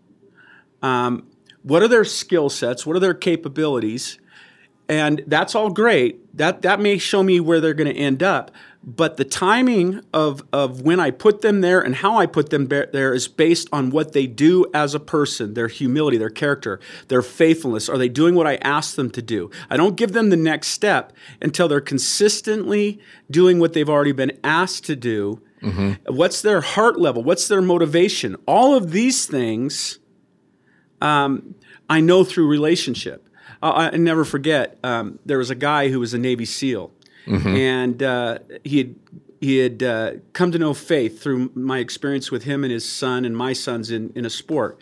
Um, 0.81 1.27
what 1.63 1.83
are 1.83 1.87
their 1.87 2.05
skill 2.05 2.49
sets? 2.49 2.85
What 2.85 2.95
are 2.95 2.99
their 2.99 3.13
capabilities? 3.13 4.19
And 4.89 5.23
that's 5.27 5.53
all 5.55 5.69
great. 5.69 6.37
That 6.37 6.61
that 6.61 6.79
may 6.79 6.97
show 6.97 7.23
me 7.23 7.39
where 7.39 7.59
they're 7.59 7.73
going 7.73 7.93
to 7.93 7.99
end 7.99 8.23
up. 8.23 8.51
But 8.83 9.17
the 9.17 9.25
timing 9.25 10.01
of, 10.13 10.43
of 10.53 10.79
when 10.81 10.97
I 11.01 11.11
put 11.11 11.41
them 11.41 11.59
there 11.59 11.81
and 11.81 11.93
how 11.93 12.17
I 12.17 12.25
put 12.25 12.51
them 12.51 12.67
be- 12.67 12.85
there 12.93 13.13
is 13.13 13.27
based 13.27 13.67
on 13.73 13.89
what 13.89 14.13
they 14.13 14.27
do 14.27 14.65
as 14.73 14.95
a 14.95 14.99
person, 14.99 15.55
their 15.55 15.67
humility, 15.67 16.17
their 16.17 16.29
character, 16.29 16.79
their 17.09 17.21
faithfulness. 17.21 17.89
Are 17.89 17.97
they 17.97 18.07
doing 18.07 18.33
what 18.33 18.47
I 18.47 18.55
ask 18.61 18.95
them 18.95 19.09
to 19.11 19.21
do? 19.21 19.51
I 19.69 19.75
don't 19.75 19.97
give 19.97 20.13
them 20.13 20.29
the 20.29 20.37
next 20.37 20.69
step 20.69 21.11
until 21.41 21.67
they're 21.67 21.81
consistently 21.81 23.01
doing 23.29 23.59
what 23.59 23.73
they've 23.73 23.89
already 23.89 24.13
been 24.13 24.39
asked 24.41 24.85
to 24.85 24.95
do. 24.95 25.41
What's 26.05 26.41
their 26.41 26.61
heart 26.61 26.97
level? 26.97 27.23
What's 27.23 27.49
their 27.49 27.61
motivation? 27.61 28.37
All 28.45 28.73
of 28.73 28.91
these 28.91 29.25
things 29.25 29.99
um, 31.01 31.55
I 31.89 31.99
know 31.99 32.23
through 32.23 32.47
relationship. 32.47 33.26
I, 33.61 33.89
I 33.89 33.97
never 33.97 34.25
forget. 34.25 34.77
Um, 34.83 35.19
there 35.25 35.37
was 35.37 35.49
a 35.49 35.55
guy 35.55 35.89
who 35.89 35.99
was 35.99 36.13
a 36.13 36.17
Navy 36.17 36.45
SEAL, 36.45 36.91
and 37.57 38.01
uh, 38.03 38.39
he 38.63 38.77
had 38.77 38.95
he 39.39 39.57
had 39.57 39.83
uh, 39.83 40.11
come 40.33 40.51
to 40.51 40.57
know 40.57 40.73
faith 40.73 41.21
through 41.21 41.51
my 41.53 41.79
experience 41.79 42.31
with 42.31 42.43
him 42.43 42.63
and 42.63 42.71
his 42.71 42.87
son 42.87 43.25
and 43.25 43.35
my 43.35 43.53
sons 43.53 43.91
in 43.91 44.11
in 44.15 44.25
a 44.25 44.29
sport. 44.29 44.79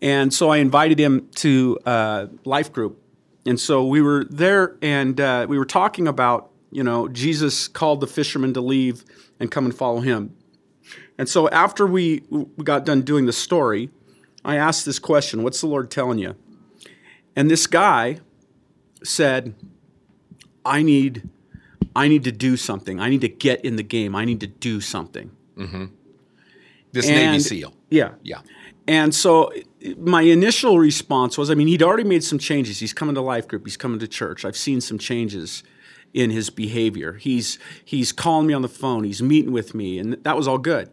And 0.00 0.34
so 0.34 0.50
I 0.50 0.56
invited 0.56 0.98
him 0.98 1.28
to 1.36 1.78
uh, 1.86 2.26
life 2.44 2.72
group, 2.72 3.00
and 3.46 3.60
so 3.60 3.86
we 3.86 4.02
were 4.02 4.24
there, 4.30 4.76
and 4.82 5.20
uh, 5.20 5.46
we 5.48 5.58
were 5.58 5.66
talking 5.66 6.08
about 6.08 6.50
you 6.70 6.82
know 6.82 7.08
Jesus 7.08 7.68
called 7.68 8.00
the 8.00 8.06
fishermen 8.06 8.54
to 8.54 8.60
leave 8.60 9.04
and 9.38 9.50
come 9.50 9.64
and 9.64 9.74
follow 9.74 10.00
him. 10.00 10.34
And 11.18 11.28
so 11.28 11.48
after 11.50 11.86
we, 11.86 12.22
we 12.30 12.64
got 12.64 12.84
done 12.84 13.02
doing 13.02 13.26
the 13.26 13.32
story, 13.32 13.90
I 14.44 14.56
asked 14.56 14.86
this 14.86 14.98
question 14.98 15.42
What's 15.42 15.60
the 15.60 15.66
Lord 15.66 15.90
telling 15.90 16.18
you? 16.18 16.34
And 17.36 17.50
this 17.50 17.66
guy 17.66 18.18
said, 19.02 19.54
I 20.64 20.82
need, 20.82 21.28
I 21.96 22.08
need 22.08 22.24
to 22.24 22.32
do 22.32 22.56
something. 22.56 23.00
I 23.00 23.08
need 23.08 23.22
to 23.22 23.28
get 23.28 23.64
in 23.64 23.76
the 23.76 23.82
game. 23.82 24.14
I 24.14 24.24
need 24.24 24.40
to 24.40 24.46
do 24.46 24.80
something. 24.80 25.30
This 26.92 27.08
Navy 27.08 27.40
SEAL. 27.40 27.74
Yeah. 27.90 28.12
Yeah. 28.22 28.40
And 28.86 29.14
so 29.14 29.52
my 29.96 30.22
initial 30.22 30.78
response 30.78 31.38
was 31.38 31.50
I 31.50 31.54
mean, 31.54 31.68
he'd 31.68 31.82
already 31.82 32.04
made 32.04 32.24
some 32.24 32.38
changes. 32.38 32.80
He's 32.80 32.92
coming 32.92 33.14
to 33.14 33.20
life 33.20 33.48
group, 33.48 33.64
he's 33.64 33.76
coming 33.76 33.98
to 34.00 34.08
church. 34.08 34.44
I've 34.44 34.56
seen 34.56 34.80
some 34.80 34.98
changes 34.98 35.62
in 36.12 36.30
his 36.30 36.50
behavior. 36.50 37.14
He's 37.14 37.58
he's 37.84 38.12
calling 38.12 38.46
me 38.46 38.54
on 38.54 38.62
the 38.62 38.68
phone, 38.68 39.04
he's 39.04 39.22
meeting 39.22 39.52
with 39.52 39.74
me, 39.74 39.98
and 39.98 40.14
that 40.24 40.36
was 40.36 40.46
all 40.48 40.58
good. 40.58 40.90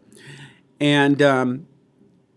And 0.80 1.20
um, 1.20 1.66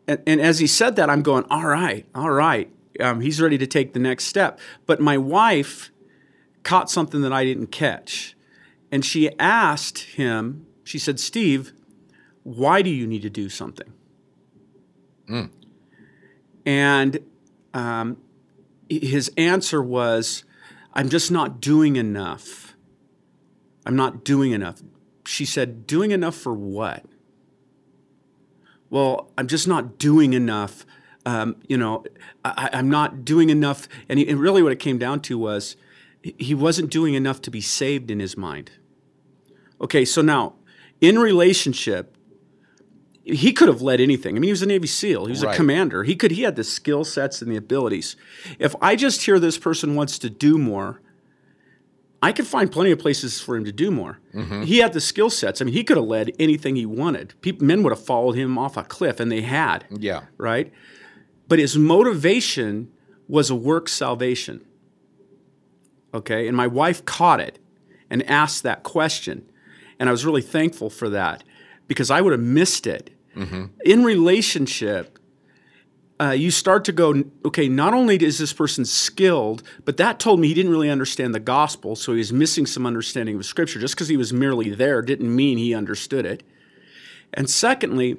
and, 0.07 0.21
and 0.27 0.41
as 0.41 0.59
he 0.59 0.67
said 0.67 0.95
that, 0.97 1.09
I'm 1.09 1.21
going, 1.21 1.45
all 1.49 1.65
right, 1.65 2.05
all 2.13 2.31
right. 2.31 2.69
Um, 2.99 3.21
he's 3.21 3.41
ready 3.41 3.57
to 3.57 3.67
take 3.67 3.93
the 3.93 3.99
next 3.99 4.25
step. 4.25 4.59
But 4.85 4.99
my 4.99 5.17
wife 5.17 5.91
caught 6.63 6.89
something 6.89 7.21
that 7.21 7.33
I 7.33 7.43
didn't 7.43 7.67
catch. 7.67 8.35
And 8.91 9.03
she 9.03 9.37
asked 9.39 9.99
him, 9.99 10.65
she 10.83 10.99
said, 10.99 11.19
Steve, 11.19 11.73
why 12.43 12.81
do 12.81 12.89
you 12.89 13.07
need 13.07 13.21
to 13.23 13.29
do 13.29 13.49
something? 13.49 13.93
And 16.65 17.19
um, 17.73 18.17
his 18.89 19.31
answer 19.37 19.81
was, 19.81 20.43
I'm 20.93 21.09
just 21.09 21.31
not 21.31 21.59
doing 21.59 21.95
enough. 21.95 22.75
I'm 23.85 23.95
not 23.95 24.23
doing 24.23 24.51
enough. 24.51 24.81
She 25.25 25.45
said, 25.45 25.87
Doing 25.87 26.11
enough 26.11 26.35
for 26.35 26.53
what? 26.53 27.05
Well, 28.89 29.31
I'm 29.37 29.47
just 29.47 29.67
not 29.67 29.97
doing 29.97 30.33
enough. 30.33 30.85
Um, 31.25 31.55
you 31.67 31.77
know, 31.77 32.03
I, 32.43 32.69
I'm 32.73 32.89
not 32.89 33.23
doing 33.23 33.49
enough. 33.49 33.87
And, 34.09 34.19
he, 34.19 34.27
and 34.27 34.39
really, 34.39 34.61
what 34.61 34.71
it 34.71 34.79
came 34.79 34.97
down 34.97 35.21
to 35.21 35.37
was 35.37 35.75
he- 36.21 36.53
wasn't 36.55 36.89
doing 36.91 37.13
enough 37.13 37.41
to 37.43 37.51
be 37.51 37.61
saved 37.61 38.11
in 38.11 38.19
his 38.19 38.35
mind. 38.37 38.71
Okay, 39.81 40.03
so 40.05 40.21
now 40.21 40.55
in 41.01 41.19
relationship, 41.19 42.17
he 43.25 43.53
could 43.53 43.69
have 43.69 43.81
led 43.81 44.01
anything. 44.01 44.35
I 44.35 44.39
mean, 44.39 44.49
he 44.49 44.51
was 44.51 44.61
a 44.61 44.65
Navy 44.65 44.87
SEAL. 44.87 45.25
He 45.27 45.31
was 45.31 45.43
Right. 45.45 45.53
a 45.53 45.57
commander. 45.57 46.03
He 46.03 46.15
could. 46.15 46.31
He 46.31 46.41
had 46.43 46.57
the 46.57 46.63
skill 46.63 47.05
sets 47.05 47.41
and 47.41 47.49
the 47.51 47.55
abilities. 47.55 48.17
If 48.59 48.75
I 48.81 48.95
just 48.97 49.21
hear 49.23 49.39
this 49.39 49.57
person 49.57 49.95
wants 49.95 50.19
to 50.19 50.29
do 50.29 50.57
more, 50.57 51.01
I 52.21 52.31
could 52.31 52.47
find 52.47 52.71
plenty 52.71 52.91
of 52.91 52.99
places 52.99 53.39
for 53.41 53.55
him 53.57 53.65
to 53.65 53.71
do 53.71 53.91
more. 53.91 54.19
He 54.63 54.77
had 54.79 54.93
the 54.93 55.01
skill 55.01 55.29
sets. 55.29 55.61
I 55.61 55.65
mean, 55.65 55.73
he 55.73 55.83
could 55.83 55.97
have 55.97 56.05
led 56.05 56.31
anything 56.39 56.75
he 56.77 56.85
wanted. 56.85 57.33
People, 57.41 57.65
men 57.67 57.83
would 57.83 57.91
have 57.91 58.03
followed 58.05 58.33
him 58.33 58.57
off 58.57 58.75
a 58.77 58.83
cliff, 58.83 59.19
and 59.19 59.29
they 59.31 59.41
had 59.41 59.85
Yeah. 59.89 60.21
right? 60.37 60.71
But 61.53 61.59
his 61.59 61.77
motivation 61.77 62.91
was 63.27 63.51
a 63.51 63.55
work 63.55 63.87
salvation. 63.87 64.65
Okay, 66.11 66.47
and 66.47 66.57
my 66.57 66.65
wife 66.65 67.05
caught 67.05 67.39
it 67.39 67.59
and 68.09 68.27
asked 68.27 68.63
that 68.63 68.81
question. 68.81 69.47
And 69.99 70.09
I 70.09 70.11
was 70.11 70.25
really 70.25 70.41
thankful 70.41 70.89
for 70.89 71.09
that 71.09 71.43
because 71.87 72.09
I 72.09 72.21
would 72.21 72.31
have 72.31 72.41
missed 72.41 72.87
it. 72.87 73.11
Mm-hmm. 73.35 73.65
In 73.85 74.03
relationship, 74.03 75.19
uh, 76.19 76.31
you 76.31 76.49
start 76.49 76.85
to 76.85 76.91
go, 76.91 77.23
okay, 77.45 77.69
not 77.69 77.93
only 77.93 78.15
is 78.15 78.39
this 78.39 78.51
person 78.51 78.83
skilled, 78.83 79.61
but 79.85 79.97
that 79.97 80.19
told 80.19 80.39
me 80.39 80.47
he 80.47 80.55
didn't 80.55 80.71
really 80.71 80.89
understand 80.89 81.35
the 81.35 81.39
gospel, 81.39 81.95
so 81.95 82.13
he 82.13 82.17
was 82.17 82.33
missing 82.33 82.65
some 82.65 82.87
understanding 82.87 83.35
of 83.35 83.45
scripture. 83.45 83.79
Just 83.79 83.93
because 83.93 84.07
he 84.07 84.17
was 84.17 84.33
merely 84.33 84.71
there 84.71 85.03
didn't 85.03 85.35
mean 85.35 85.59
he 85.59 85.75
understood 85.75 86.25
it. 86.25 86.41
And 87.31 87.47
secondly, 87.47 88.17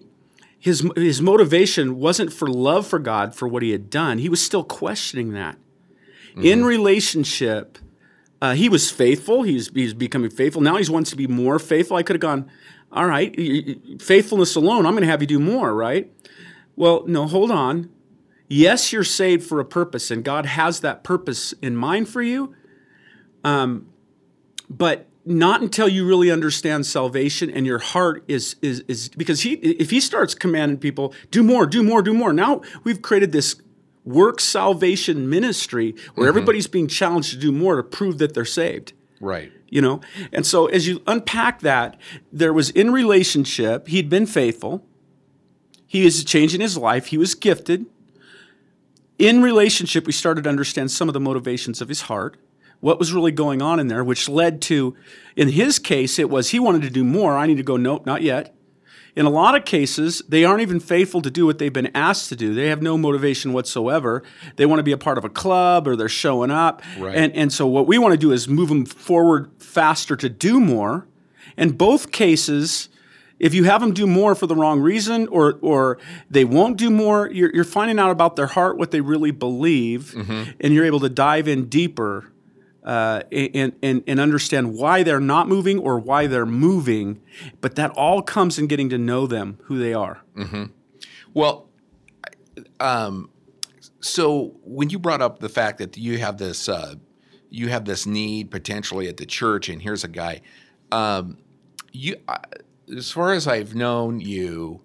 his, 0.64 0.82
his 0.96 1.20
motivation 1.20 1.96
wasn't 1.96 2.32
for 2.32 2.48
love 2.48 2.86
for 2.86 2.98
God 2.98 3.34
for 3.34 3.46
what 3.46 3.62
he 3.62 3.72
had 3.72 3.90
done. 3.90 4.16
He 4.16 4.30
was 4.30 4.40
still 4.40 4.64
questioning 4.64 5.34
that. 5.34 5.58
Mm-hmm. 6.30 6.42
In 6.42 6.64
relationship, 6.64 7.76
uh, 8.40 8.54
he 8.54 8.70
was 8.70 8.90
faithful. 8.90 9.42
He's, 9.42 9.68
he's 9.74 9.92
becoming 9.92 10.30
faithful. 10.30 10.62
Now 10.62 10.76
he 10.76 10.90
wants 10.90 11.10
to 11.10 11.16
be 11.16 11.26
more 11.26 11.58
faithful. 11.58 11.98
I 11.98 12.02
could 12.02 12.16
have 12.16 12.22
gone, 12.22 12.50
all 12.90 13.04
right, 13.04 13.38
faithfulness 14.00 14.56
alone, 14.56 14.86
I'm 14.86 14.94
going 14.94 15.02
to 15.02 15.10
have 15.10 15.20
you 15.20 15.26
do 15.26 15.38
more, 15.38 15.74
right? 15.74 16.10
Well, 16.76 17.04
no, 17.06 17.26
hold 17.26 17.50
on. 17.50 17.90
Yes, 18.48 18.90
you're 18.90 19.04
saved 19.04 19.46
for 19.46 19.60
a 19.60 19.66
purpose, 19.66 20.10
and 20.10 20.24
God 20.24 20.46
has 20.46 20.80
that 20.80 21.04
purpose 21.04 21.52
in 21.60 21.76
mind 21.76 22.08
for 22.08 22.22
you. 22.22 22.54
Um, 23.44 23.88
but 24.70 25.08
not 25.26 25.62
until 25.62 25.88
you 25.88 26.06
really 26.06 26.30
understand 26.30 26.86
salvation 26.86 27.50
and 27.50 27.66
your 27.66 27.78
heart 27.78 28.24
is 28.28 28.56
is 28.60 28.80
is 28.88 29.08
because 29.10 29.42
he 29.42 29.54
if 29.54 29.90
he 29.90 30.00
starts 30.00 30.34
commanding 30.34 30.78
people 30.78 31.14
do 31.30 31.42
more 31.42 31.66
do 31.66 31.82
more 31.82 32.02
do 32.02 32.12
more. 32.12 32.32
Now 32.32 32.62
we've 32.84 33.00
created 33.00 33.32
this 33.32 33.56
work 34.04 34.38
salvation 34.38 35.30
ministry 35.30 35.92
where 35.92 36.24
mm-hmm. 36.24 36.28
everybody's 36.28 36.66
being 36.66 36.88
challenged 36.88 37.30
to 37.30 37.38
do 37.38 37.50
more 37.50 37.76
to 37.76 37.82
prove 37.82 38.18
that 38.18 38.34
they're 38.34 38.44
saved. 38.44 38.92
Right. 39.20 39.50
You 39.70 39.80
know? 39.80 40.02
And 40.30 40.44
so 40.44 40.66
as 40.66 40.86
you 40.86 41.02
unpack 41.06 41.60
that 41.60 41.98
there 42.30 42.52
was 42.52 42.70
in 42.70 42.92
relationship 42.92 43.88
he'd 43.88 44.10
been 44.10 44.26
faithful. 44.26 44.84
He 45.86 46.04
was 46.04 46.24
changing 46.24 46.60
his 46.60 46.76
life. 46.76 47.06
He 47.06 47.18
was 47.18 47.34
gifted. 47.34 47.86
In 49.18 49.42
relationship 49.42 50.06
we 50.06 50.12
started 50.12 50.44
to 50.44 50.50
understand 50.50 50.90
some 50.90 51.08
of 51.08 51.14
the 51.14 51.20
motivations 51.20 51.80
of 51.80 51.88
his 51.88 52.02
heart 52.02 52.36
what 52.84 52.98
was 52.98 53.14
really 53.14 53.32
going 53.32 53.62
on 53.62 53.80
in 53.80 53.88
there, 53.88 54.04
which 54.04 54.28
led 54.28 54.60
to, 54.60 54.94
in 55.36 55.48
his 55.48 55.78
case, 55.78 56.18
it 56.18 56.28
was 56.28 56.50
he 56.50 56.60
wanted 56.60 56.82
to 56.82 56.90
do 56.90 57.02
more. 57.02 57.38
I 57.38 57.46
need 57.46 57.56
to 57.56 57.62
go, 57.62 57.78
nope, 57.78 58.04
not 58.04 58.20
yet. 58.20 58.54
In 59.16 59.24
a 59.24 59.30
lot 59.30 59.54
of 59.54 59.64
cases, 59.64 60.20
they 60.28 60.44
aren't 60.44 60.60
even 60.60 60.80
faithful 60.80 61.22
to 61.22 61.30
do 61.30 61.46
what 61.46 61.58
they've 61.58 61.72
been 61.72 61.90
asked 61.94 62.28
to 62.28 62.36
do. 62.36 62.52
They 62.52 62.68
have 62.68 62.82
no 62.82 62.98
motivation 62.98 63.54
whatsoever. 63.54 64.22
They 64.56 64.66
want 64.66 64.80
to 64.80 64.82
be 64.82 64.92
a 64.92 64.98
part 64.98 65.16
of 65.16 65.24
a 65.24 65.30
club 65.30 65.88
or 65.88 65.96
they're 65.96 66.10
showing 66.10 66.50
up. 66.50 66.82
Right. 66.98 67.16
And, 67.16 67.34
and 67.34 67.50
so, 67.50 67.66
what 67.66 67.86
we 67.86 67.96
want 67.96 68.12
to 68.12 68.18
do 68.18 68.32
is 68.32 68.48
move 68.48 68.68
them 68.68 68.84
forward 68.84 69.50
faster 69.58 70.14
to 70.16 70.28
do 70.28 70.60
more. 70.60 71.06
In 71.56 71.70
both 71.70 72.12
cases, 72.12 72.90
if 73.38 73.54
you 73.54 73.64
have 73.64 73.80
them 73.80 73.94
do 73.94 74.06
more 74.06 74.34
for 74.34 74.46
the 74.46 74.54
wrong 74.54 74.80
reason 74.80 75.26
or, 75.28 75.58
or 75.62 75.96
they 76.28 76.44
won't 76.44 76.76
do 76.76 76.90
more, 76.90 77.30
you're, 77.30 77.50
you're 77.54 77.64
finding 77.64 77.98
out 77.98 78.10
about 78.10 78.36
their 78.36 78.48
heart, 78.48 78.76
what 78.76 78.90
they 78.90 79.00
really 79.00 79.30
believe, 79.30 80.12
mm-hmm. 80.14 80.50
and 80.60 80.74
you're 80.74 80.84
able 80.84 81.00
to 81.00 81.08
dive 81.08 81.48
in 81.48 81.70
deeper 81.70 82.30
uh, 82.84 83.22
and, 83.32 83.72
and, 83.82 84.02
and 84.06 84.20
understand 84.20 84.74
why 84.74 85.02
they're 85.02 85.20
not 85.20 85.48
moving 85.48 85.78
or 85.78 85.98
why 85.98 86.26
they're 86.26 86.46
moving. 86.46 87.20
But 87.60 87.76
that 87.76 87.90
all 87.92 88.22
comes 88.22 88.58
in 88.58 88.66
getting 88.66 88.88
to 88.90 88.98
know 88.98 89.26
them, 89.26 89.58
who 89.64 89.78
they 89.78 89.94
are. 89.94 90.20
Mm-hmm. 90.36 90.64
Well, 91.32 91.68
um, 92.80 93.30
so 94.00 94.54
when 94.62 94.90
you 94.90 94.98
brought 94.98 95.22
up 95.22 95.38
the 95.38 95.48
fact 95.48 95.78
that 95.78 95.96
you 95.96 96.18
have 96.18 96.38
this, 96.38 96.68
uh, 96.68 96.96
you 97.50 97.68
have 97.68 97.84
this 97.84 98.06
need 98.06 98.50
potentially 98.50 99.08
at 99.08 99.16
the 99.16 99.26
church, 99.26 99.68
and 99.68 99.80
here's 99.80 100.04
a 100.04 100.08
guy. 100.08 100.42
Um, 100.92 101.38
you, 101.92 102.16
as 102.94 103.10
far 103.10 103.32
as 103.32 103.46
I've 103.46 103.74
known 103.74 104.20
you, 104.20 104.82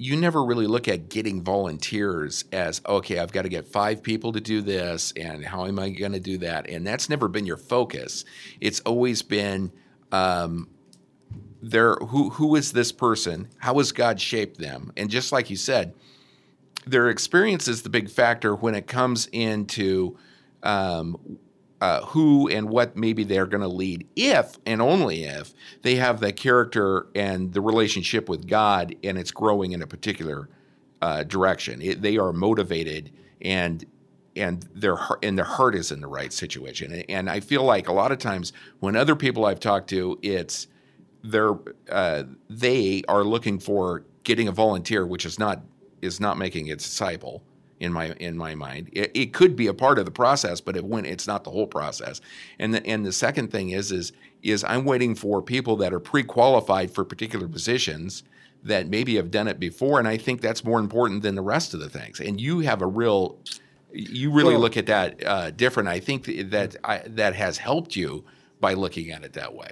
you 0.00 0.16
never 0.16 0.42
really 0.42 0.66
look 0.66 0.88
at 0.88 1.10
getting 1.10 1.42
volunteers 1.42 2.44
as 2.52 2.80
okay 2.86 3.18
i've 3.18 3.32
got 3.32 3.42
to 3.42 3.50
get 3.50 3.66
five 3.66 4.02
people 4.02 4.32
to 4.32 4.40
do 4.40 4.62
this 4.62 5.12
and 5.12 5.44
how 5.44 5.66
am 5.66 5.78
i 5.78 5.90
going 5.90 6.12
to 6.12 6.20
do 6.20 6.38
that? 6.38 6.68
And 6.68 6.86
that's 6.86 7.08
never 7.08 7.28
been 7.28 7.46
your 7.46 7.56
focus. 7.56 8.24
It's 8.60 8.80
always 8.80 9.22
been 9.22 9.72
um, 10.12 10.68
there 11.62 11.94
who 11.96 12.30
who 12.30 12.56
is 12.56 12.72
this 12.72 12.92
person? 12.92 13.48
How 13.58 13.74
has 13.78 13.92
god 13.92 14.20
shaped 14.20 14.58
them? 14.58 14.92
And 14.96 15.10
just 15.10 15.32
like 15.32 15.50
you 15.50 15.56
said 15.56 15.94
their 16.86 17.10
experience 17.10 17.68
is 17.68 17.82
the 17.82 17.90
big 17.90 18.08
factor 18.08 18.54
when 18.54 18.74
it 18.74 18.86
comes 18.86 19.28
into 19.32 20.16
um, 20.62 21.38
uh, 21.80 22.04
who 22.06 22.48
and 22.48 22.68
what 22.68 22.96
maybe 22.96 23.24
they're 23.24 23.46
going 23.46 23.62
to 23.62 23.68
lead 23.68 24.06
if 24.14 24.58
and 24.66 24.82
only 24.82 25.24
if 25.24 25.54
they 25.82 25.96
have 25.96 26.20
the 26.20 26.32
character 26.32 27.06
and 27.14 27.52
the 27.52 27.60
relationship 27.60 28.28
with 28.28 28.46
God 28.46 28.94
and 29.02 29.18
it's 29.18 29.30
growing 29.30 29.72
in 29.72 29.80
a 29.80 29.86
particular 29.86 30.48
uh, 31.00 31.24
direction. 31.24 31.80
It, 31.80 32.02
they 32.02 32.18
are 32.18 32.32
motivated 32.32 33.10
and 33.40 33.84
and 34.36 34.68
their 34.74 34.96
and 35.22 35.36
their 35.36 35.44
heart 35.44 35.74
is 35.74 35.90
in 35.90 36.00
the 36.00 36.06
right 36.06 36.32
situation. 36.32 36.92
And 37.08 37.28
I 37.28 37.40
feel 37.40 37.64
like 37.64 37.88
a 37.88 37.92
lot 37.92 38.12
of 38.12 38.18
times 38.18 38.52
when 38.78 38.94
other 38.94 39.16
people 39.16 39.46
I've 39.46 39.60
talked 39.60 39.88
to, 39.90 40.18
it's 40.22 40.66
they're 41.22 41.54
uh, 41.90 42.24
they 42.48 43.02
are 43.08 43.24
looking 43.24 43.58
for 43.58 44.04
getting 44.22 44.48
a 44.48 44.52
volunteer, 44.52 45.06
which 45.06 45.24
is 45.24 45.38
not 45.38 45.62
is 46.02 46.20
not 46.20 46.38
making 46.38 46.70
a 46.70 46.76
disciple 46.76 47.42
in 47.80 47.92
my 47.92 48.12
in 48.12 48.36
my 48.36 48.54
mind. 48.54 48.90
It, 48.92 49.10
it, 49.14 49.32
could 49.32 49.56
be 49.56 49.66
a 49.66 49.74
part 49.74 49.98
of 49.98 50.04
the 50.04 50.10
process, 50.10 50.60
but 50.60 50.76
it 50.76 50.84
when 50.84 51.06
it's 51.06 51.26
not 51.26 51.44
the 51.44 51.50
whole 51.50 51.66
process. 51.66 52.20
And 52.58 52.74
the 52.74 52.86
and 52.86 53.04
the 53.04 53.12
second 53.12 53.50
thing 53.50 53.70
is 53.70 53.90
is 53.90 54.12
is 54.42 54.62
I'm 54.64 54.84
waiting 54.84 55.14
for 55.14 55.42
people 55.42 55.76
that 55.76 55.92
are 55.92 56.00
pre-qualified 56.00 56.90
for 56.90 57.04
particular 57.04 57.48
positions 57.48 58.22
that 58.62 58.88
maybe 58.88 59.16
have 59.16 59.30
done 59.30 59.48
it 59.48 59.58
before, 59.58 59.98
and 59.98 60.06
I 60.06 60.18
think 60.18 60.42
that's 60.42 60.62
more 60.62 60.78
important 60.78 61.22
than 61.22 61.34
the 61.34 61.42
rest 61.42 61.72
of 61.72 61.80
the 61.80 61.88
things. 61.88 62.20
And 62.20 62.38
you 62.38 62.60
have 62.60 62.82
a 62.82 62.86
real 62.86 63.38
you 63.92 64.30
really 64.30 64.52
well, 64.52 64.60
look 64.60 64.76
at 64.76 64.86
that 64.86 65.24
uh, 65.26 65.50
different. 65.50 65.88
I 65.88 65.98
think 66.00 66.26
that 66.50 66.76
I, 66.84 67.02
that 67.06 67.34
has 67.34 67.58
helped 67.58 67.96
you 67.96 68.24
by 68.60 68.74
looking 68.74 69.10
at 69.10 69.24
it 69.24 69.32
that 69.32 69.54
way. 69.54 69.70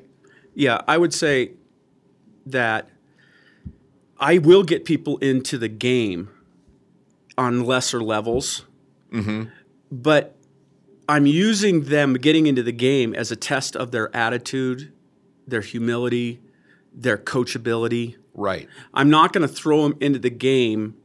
Yeah, 0.54 0.80
I 0.88 0.96
would 0.96 1.12
say 1.12 1.52
that 2.46 2.88
I 4.18 4.38
will 4.38 4.64
get 4.64 4.86
people 4.86 5.18
into 5.18 5.58
the 5.58 5.68
game 5.68 6.30
on 7.38 7.64
lesser 7.64 8.02
levels. 8.02 8.66
Mm-hmm. 9.12 9.44
But 9.90 10.36
I'm 11.08 11.24
using 11.24 11.84
them 11.84 12.14
getting 12.14 12.46
into 12.46 12.62
the 12.62 12.72
game 12.72 13.14
as 13.14 13.30
a 13.30 13.36
test 13.36 13.74
of 13.76 13.92
their 13.92 14.14
attitude, 14.14 14.92
their 15.46 15.62
humility, 15.62 16.40
their 16.92 17.16
coachability. 17.16 18.16
Right. 18.34 18.68
I'm 18.92 19.08
not 19.08 19.32
going 19.32 19.48
to 19.48 19.52
throw 19.52 19.82
them 19.88 19.96
into 20.00 20.18
the 20.18 20.30
game 20.30 20.96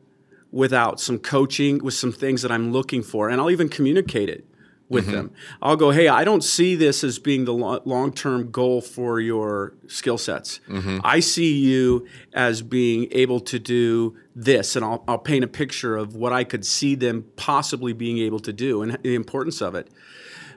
without 0.52 1.00
some 1.00 1.18
coaching, 1.18 1.80
with 1.84 1.94
some 1.94 2.12
things 2.12 2.42
that 2.42 2.52
I'm 2.52 2.72
looking 2.72 3.02
for, 3.02 3.30
and 3.30 3.40
I'll 3.40 3.50
even 3.50 3.70
communicate 3.70 4.30
it 4.30 4.46
with 4.94 5.06
mm-hmm. 5.06 5.16
them. 5.16 5.32
I'll 5.62 5.76
go, 5.76 5.92
hey, 5.92 6.08
I 6.08 6.24
don't 6.24 6.44
see 6.44 6.76
this 6.76 7.04
as 7.04 7.20
being 7.20 7.46
the 7.46 7.54
long 7.54 8.14
term 8.14 8.52
goal 8.52 8.82
for 8.82 9.20
your 9.20 9.74
skill 9.88 10.18
sets. 10.18 10.60
Mm-hmm. 10.70 11.00
I 11.04 11.20
see 11.20 11.58
you 11.58 12.08
as 12.34 12.62
being 12.62 13.08
able 13.12 13.40
to 13.42 13.60
do 13.60 14.16
this, 14.36 14.76
and 14.76 14.86
I'll, 14.86 15.04
I'll 15.08 15.18
paint 15.18 15.44
a 15.44 15.48
picture 15.48 15.98
of 15.98 16.16
what 16.16 16.32
I 16.32 16.44
could 16.44 16.66
see 16.66 16.96
them 16.96 17.26
possibly 17.36 17.94
being 17.94 18.20
able 18.20 18.40
to 18.42 18.54
do 18.54 18.82
and 18.82 18.98
the 19.04 19.16
importance 19.16 19.62
of 19.62 19.76
it. 19.76 19.90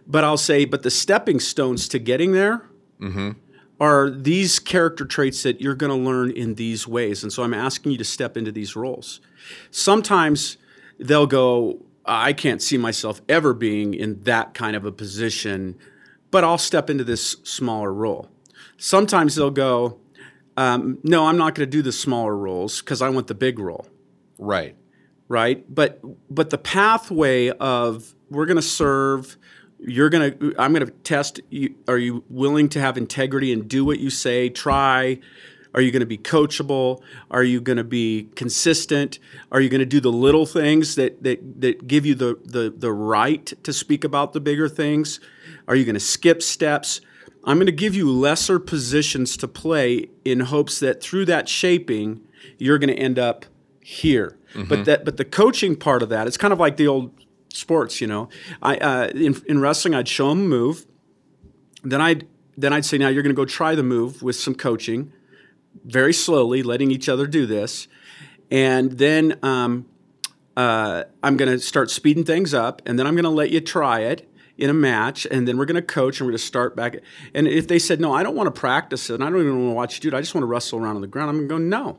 But 0.07 0.23
I'll 0.23 0.37
say, 0.37 0.65
but 0.65 0.83
the 0.83 0.91
stepping 0.91 1.41
stones 1.41 1.89
to 1.89 1.99
getting 1.99 2.33
there 2.33 2.69
mm-hmm. 3.01 3.33
are 3.81 4.11
these 4.11 4.59
character 4.59 5.05
traits 5.05 5.43
that 5.43 5.61
you're 5.61 5.75
going 5.75 5.91
to 5.91 6.11
learn 6.11 6.31
in 6.31 6.55
these 6.55 6.87
ways. 6.87 7.23
And 7.23 7.33
so 7.33 7.43
I'm 7.43 7.55
asking 7.55 7.93
you 7.93 7.99
to 7.99 8.05
step 8.05 8.37
into 8.37 8.53
these 8.53 8.77
roles. 8.77 9.21
Sometimes 9.71 10.59
they'll 11.01 11.27
go, 11.27 11.86
I 12.07 12.33
can't 12.33 12.63
see 12.63 12.79
myself 12.79 13.21
ever 13.29 13.53
being 13.53 13.95
in 13.95 14.23
that 14.23 14.55
kind 14.55 14.77
of 14.77 14.85
a 14.85 14.93
position, 14.93 15.77
but 16.31 16.45
I'll 16.45 16.59
step 16.59 16.89
into 16.89 17.05
this 17.05 17.37
smaller 17.43 17.93
role. 17.93 18.29
Sometimes 18.77 19.35
they'll 19.35 19.51
go, 19.51 19.99
um, 20.57 20.99
no, 21.03 21.27
I'm 21.27 21.37
not 21.37 21.55
going 21.55 21.69
to 21.69 21.71
do 21.71 21.83
the 21.83 21.93
smaller 21.93 22.37
roles 22.37 22.81
because 22.81 23.03
I 23.03 23.09
want 23.09 23.27
the 23.27 23.35
big 23.35 23.59
role. 23.59 23.87
Right. 24.39 24.77
Right. 25.29 25.65
But 25.73 26.01
but 26.33 26.51
the 26.51 26.59
pathway 26.59 27.51
of 27.51 28.15
we're 28.31 28.47
going 28.47 28.57
to 28.57 28.63
serve. 28.63 29.37
You're 29.79 30.09
going 30.09 30.39
to. 30.39 30.55
I'm 30.59 30.73
going 30.73 30.87
to 30.87 30.93
test. 30.93 31.41
You, 31.51 31.75
are 31.89 31.99
you 31.99 32.25
willing 32.31 32.69
to 32.71 32.81
have 32.81 32.97
integrity 32.97 33.53
and 33.53 33.69
do 33.69 33.85
what 33.85 33.99
you 33.99 34.09
say? 34.09 34.49
Try. 34.49 35.19
Are 35.77 35.83
you 35.83 35.93
going 35.93 36.01
to 36.01 36.07
be 36.07 36.19
coachable? 36.19 37.03
Are 37.31 37.45
you 37.45 37.61
going 37.61 37.77
to 37.77 37.85
be 37.85 38.31
consistent? 38.35 39.19
Are 39.53 39.61
you 39.61 39.69
going 39.69 39.81
to 39.81 39.87
do 39.87 40.01
the 40.01 40.11
little 40.11 40.47
things 40.47 40.95
that 40.97 41.23
that 41.23 41.61
that 41.61 41.87
give 41.87 42.07
you 42.07 42.15
the 42.15 42.39
the 42.45 42.75
the 42.77 42.91
right 42.91 43.53
to 43.63 43.73
speak 43.73 44.03
about 44.03 44.33
the 44.33 44.41
bigger 44.41 44.69
things? 44.69 45.21
Are 45.69 45.77
you 45.77 45.85
going 45.85 45.95
to 45.95 46.01
skip 46.01 46.43
steps? 46.43 47.01
I'm 47.45 47.59
going 47.59 47.67
to 47.67 47.73
give 47.73 47.95
you 47.95 48.11
lesser 48.11 48.59
positions 48.59 49.37
to 49.37 49.47
play 49.47 50.09
in 50.25 50.41
hopes 50.41 50.81
that 50.81 51.01
through 51.01 51.27
that 51.27 51.49
shaping, 51.49 52.23
you're 52.59 52.79
going 52.79 52.89
to 52.89 53.01
end 53.01 53.19
up 53.19 53.47
here. 53.81 54.37
But 54.69 54.87
that 54.87 55.05
but 55.05 55.19
the 55.19 55.25
coaching 55.25 55.77
part 55.77 56.03
of 56.03 56.09
that, 56.09 56.27
it's 56.27 56.39
kind 56.39 56.53
of 56.53 56.59
like 56.59 56.79
the 56.79 56.89
old 56.89 57.13
sports, 57.53 58.01
you 58.01 58.07
know. 58.07 58.31
I 58.63 58.77
uh, 58.79 59.09
in, 59.09 59.41
in 59.47 59.61
wrestling, 59.61 59.95
I'd 59.95 60.09
show 60.09 60.31
them 60.31 60.41
a 60.41 60.49
move, 60.49 60.87
then 61.85 62.01
I'd 62.01 62.27
then 62.57 62.73
I'd 62.73 62.87
say, 62.87 62.97
now 62.97 63.09
you're 63.09 63.23
going 63.23 63.35
to 63.35 63.37
go 63.37 63.45
try 63.45 63.75
the 63.75 63.83
move 63.83 64.23
with 64.23 64.37
some 64.37 64.55
coaching, 64.55 65.13
very 65.85 66.13
slowly, 66.13 66.63
letting 66.63 66.91
each 66.91 67.09
other 67.09 67.27
do 67.27 67.47
this, 67.47 67.89
and 68.51 68.93
then 68.93 69.39
um, 69.43 69.87
uh, 70.57 71.05
I'm 71.23 71.37
going 71.37 71.51
to 71.51 71.59
start 71.59 71.91
speeding 71.91 72.25
things 72.25 72.55
up, 72.55 72.83
and 72.87 72.99
then 72.99 73.07
I'm 73.07 73.15
going 73.15 73.25
to 73.25 73.31
let 73.31 73.51
you 73.51 73.61
try 73.61 74.01
it 74.01 74.29
in 74.57 74.71
a 74.71 74.75
match, 74.75 75.27
and 75.31 75.47
then 75.47 75.59
we're 75.59 75.67
going 75.67 75.77
to 75.77 75.83
coach, 75.83 76.19
and 76.19 76.27
we're 76.27 76.33
going 76.33 76.39
to 76.39 76.45
start 76.45 76.75
back. 76.75 76.97
And 77.35 77.47
if 77.47 77.69
they 77.69 77.79
said, 77.79 78.01
no, 78.01 78.13
I 78.13 78.23
don't 78.23 78.35
want 78.35 78.47
to 78.53 78.59
practice 78.59 79.11
it, 79.11 79.15
and 79.15 79.25
I 79.25 79.29
don't 79.29 79.41
even 79.41 79.59
want 79.59 79.71
to 79.71 79.75
watch 79.75 79.97
you 79.97 80.11
do 80.11 80.17
it, 80.17 80.19
I 80.19 80.21
just 80.21 80.35
want 80.35 80.43
to 80.43 80.47
wrestle 80.47 80.79
around 80.79 80.97
on 80.97 81.03
the 81.03 81.09
ground, 81.09 81.31
I'm 81.31 81.47
going 81.47 81.49
to 81.49 81.77
go, 81.77 81.83
no. 81.83 81.99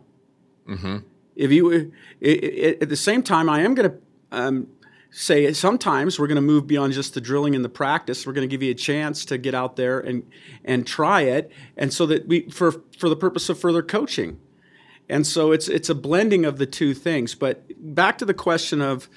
If 1.36 1.52
you, 1.52 1.70
it, 1.70 1.92
it, 2.20 2.82
at 2.82 2.90
the 2.90 2.96
same 2.96 3.22
time, 3.22 3.48
I 3.48 3.62
am 3.62 3.76
going 3.76 3.92
to 3.92 3.98
um, 4.32 4.68
say 5.12 5.52
sometimes 5.54 6.20
we're 6.20 6.28
going 6.28 6.36
to 6.36 6.42
move 6.42 6.68
beyond 6.68 6.94
just 6.94 7.14
the 7.14 7.22
drilling 7.22 7.56
and 7.56 7.64
the 7.64 7.70
practice. 7.70 8.26
We're 8.26 8.34
going 8.34 8.48
to 8.48 8.52
give 8.54 8.64
you 8.64 8.72
a 8.72 8.76
chance 8.76 9.26
to 9.26 9.38
get 9.38 9.54
out 9.54 9.76
there 9.76 10.00
and 10.00 10.24
and 10.64 10.86
try 10.86 11.22
it, 11.22 11.52
and 11.76 11.94
so 11.94 12.06
that 12.08 12.28
we 12.28 12.50
for 12.50 12.72
for 12.98 13.10
the 13.10 13.16
purpose 13.16 13.50
of 13.50 13.60
further 13.60 13.82
coaching. 13.82 14.40
And 15.10 15.26
so 15.26 15.52
it's 15.52 15.68
it's 15.68 15.90
a 15.90 15.96
blending 15.96 16.46
of 16.46 16.58
the 16.58 16.66
two 16.66 16.94
things. 16.94 17.36
But 17.36 17.64
back 17.96 18.18
to 18.20 18.26
the 18.26 18.34
question 18.34 18.82
of, 18.82 19.10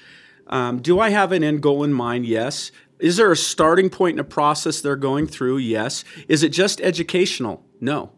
um, 0.47 0.81
do 0.81 0.99
I 0.99 1.09
have 1.09 1.31
an 1.31 1.43
end 1.43 1.61
goal 1.61 1.83
in 1.83 1.93
mind? 1.93 2.25
Yes. 2.25 2.71
Is 2.99 3.17
there 3.17 3.31
a 3.31 3.35
starting 3.35 3.89
point 3.89 4.15
in 4.15 4.19
a 4.19 4.23
process 4.23 4.79
they're 4.79 4.95
going 4.95 5.25
through? 5.25 5.57
Yes. 5.57 6.03
Is 6.27 6.43
it 6.43 6.49
just 6.49 6.79
educational? 6.81 7.65
No. 7.79 8.11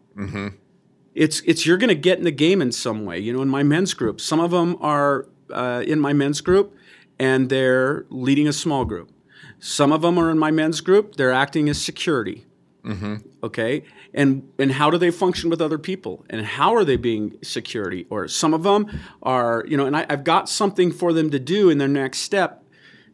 It's 1.14 1.40
it's 1.46 1.64
you're 1.64 1.78
going 1.78 1.88
to 1.88 1.94
get 1.94 2.18
in 2.18 2.24
the 2.24 2.30
game 2.30 2.60
in 2.60 2.70
some 2.72 3.04
way. 3.04 3.18
You 3.18 3.32
know, 3.32 3.42
in 3.42 3.48
my 3.48 3.62
men's 3.62 3.94
group, 3.94 4.20
some 4.20 4.40
of 4.40 4.50
them 4.50 4.76
are 4.80 5.26
uh, 5.50 5.82
in 5.86 6.00
my 6.00 6.12
men's 6.12 6.40
group, 6.40 6.76
and 7.18 7.48
they're 7.48 8.06
leading 8.10 8.48
a 8.48 8.52
small 8.52 8.84
group. 8.84 9.10
Some 9.58 9.92
of 9.92 10.02
them 10.02 10.18
are 10.18 10.30
in 10.30 10.38
my 10.38 10.50
men's 10.50 10.80
group. 10.80 11.16
They're 11.16 11.32
acting 11.32 11.68
as 11.68 11.80
security. 11.80 12.46
Mm-hmm. 12.84 13.16
Okay, 13.42 13.84
and 14.12 14.46
and 14.58 14.72
how 14.72 14.90
do 14.90 14.98
they 14.98 15.10
function 15.10 15.48
with 15.48 15.62
other 15.62 15.78
people, 15.78 16.24
and 16.28 16.44
how 16.44 16.74
are 16.74 16.84
they 16.84 16.96
being 16.96 17.38
security? 17.42 18.06
Or 18.10 18.28
some 18.28 18.52
of 18.52 18.62
them 18.62 18.90
are, 19.22 19.64
you 19.66 19.78
know, 19.78 19.86
and 19.86 19.96
I, 19.96 20.04
I've 20.10 20.24
got 20.24 20.50
something 20.50 20.92
for 20.92 21.14
them 21.14 21.30
to 21.30 21.38
do 21.38 21.70
in 21.70 21.78
their 21.78 21.88
next 21.88 22.18
step. 22.18 22.62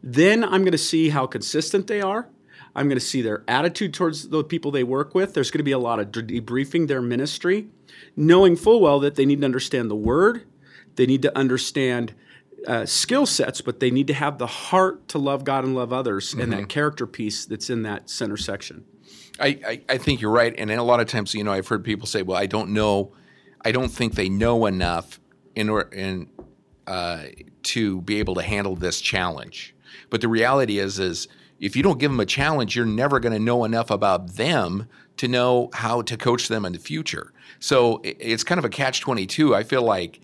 Then 0.03 0.43
I'm 0.43 0.63
going 0.63 0.73
to 0.73 0.77
see 0.77 1.09
how 1.09 1.25
consistent 1.25 1.87
they 1.87 2.01
are. 2.01 2.27
I'm 2.75 2.87
going 2.87 2.99
to 2.99 3.05
see 3.05 3.21
their 3.21 3.43
attitude 3.47 3.93
towards 3.93 4.29
the 4.29 4.43
people 4.43 4.71
they 4.71 4.83
work 4.83 5.13
with. 5.13 5.33
There's 5.33 5.51
going 5.51 5.59
to 5.59 5.63
be 5.63 5.71
a 5.71 5.79
lot 5.79 5.99
of 5.99 6.11
debriefing 6.11 6.87
their 6.87 7.01
ministry, 7.01 7.67
knowing 8.15 8.55
full 8.55 8.81
well 8.81 8.99
that 9.01 9.15
they 9.15 9.25
need 9.25 9.41
to 9.41 9.45
understand 9.45 9.89
the 9.89 9.95
word, 9.95 10.45
they 10.95 11.05
need 11.05 11.21
to 11.21 11.37
understand 11.37 12.13
uh, 12.67 12.85
skill 12.85 13.25
sets, 13.25 13.61
but 13.61 13.79
they 13.79 13.89
need 13.91 14.07
to 14.07 14.13
have 14.13 14.37
the 14.37 14.47
heart 14.47 15.07
to 15.09 15.17
love 15.17 15.43
God 15.43 15.63
and 15.63 15.75
love 15.75 15.91
others, 15.91 16.33
and 16.33 16.51
that 16.53 16.69
character 16.69 17.07
piece 17.07 17.45
that's 17.45 17.69
in 17.69 17.83
that 17.83 18.09
center 18.09 18.37
section. 18.37 18.85
I, 19.39 19.59
I, 19.65 19.81
I 19.89 19.97
think 19.97 20.21
you're 20.21 20.31
right. 20.31 20.53
And 20.57 20.69
a 20.69 20.83
lot 20.83 20.99
of 20.99 21.07
times, 21.07 21.33
you 21.33 21.43
know, 21.43 21.51
I've 21.51 21.67
heard 21.67 21.83
people 21.83 22.05
say, 22.05 22.21
well, 22.21 22.37
I 22.37 22.45
don't 22.45 22.69
know, 22.69 23.13
I 23.65 23.71
don't 23.71 23.89
think 23.89 24.13
they 24.13 24.29
know 24.29 24.65
enough 24.67 25.19
in, 25.55 25.69
or, 25.69 25.83
in 25.93 26.29
uh, 26.85 27.23
to 27.63 28.01
be 28.01 28.19
able 28.19 28.35
to 28.35 28.41
handle 28.43 28.75
this 28.75 29.01
challenge. 29.01 29.73
But 30.09 30.21
the 30.21 30.27
reality 30.27 30.77
is, 30.77 30.99
is 30.99 31.27
if 31.59 31.75
you 31.75 31.81
don't 31.83 31.99
give 31.99 32.11
them 32.11 32.19
a 32.19 32.25
challenge, 32.25 32.75
you're 32.75 32.85
never 32.85 33.19
going 33.19 33.33
to 33.33 33.39
know 33.39 33.63
enough 33.63 33.89
about 33.89 34.35
them 34.35 34.87
to 35.17 35.27
know 35.27 35.69
how 35.73 36.01
to 36.03 36.17
coach 36.17 36.47
them 36.47 36.65
in 36.65 36.73
the 36.73 36.79
future. 36.79 37.33
So 37.59 37.97
i- 38.05 38.15
it's 38.19 38.43
kind 38.43 38.59
of 38.59 38.65
a 38.65 38.69
catch 38.69 39.01
22. 39.01 39.55
I 39.55 39.63
feel 39.63 39.81
like, 39.83 40.19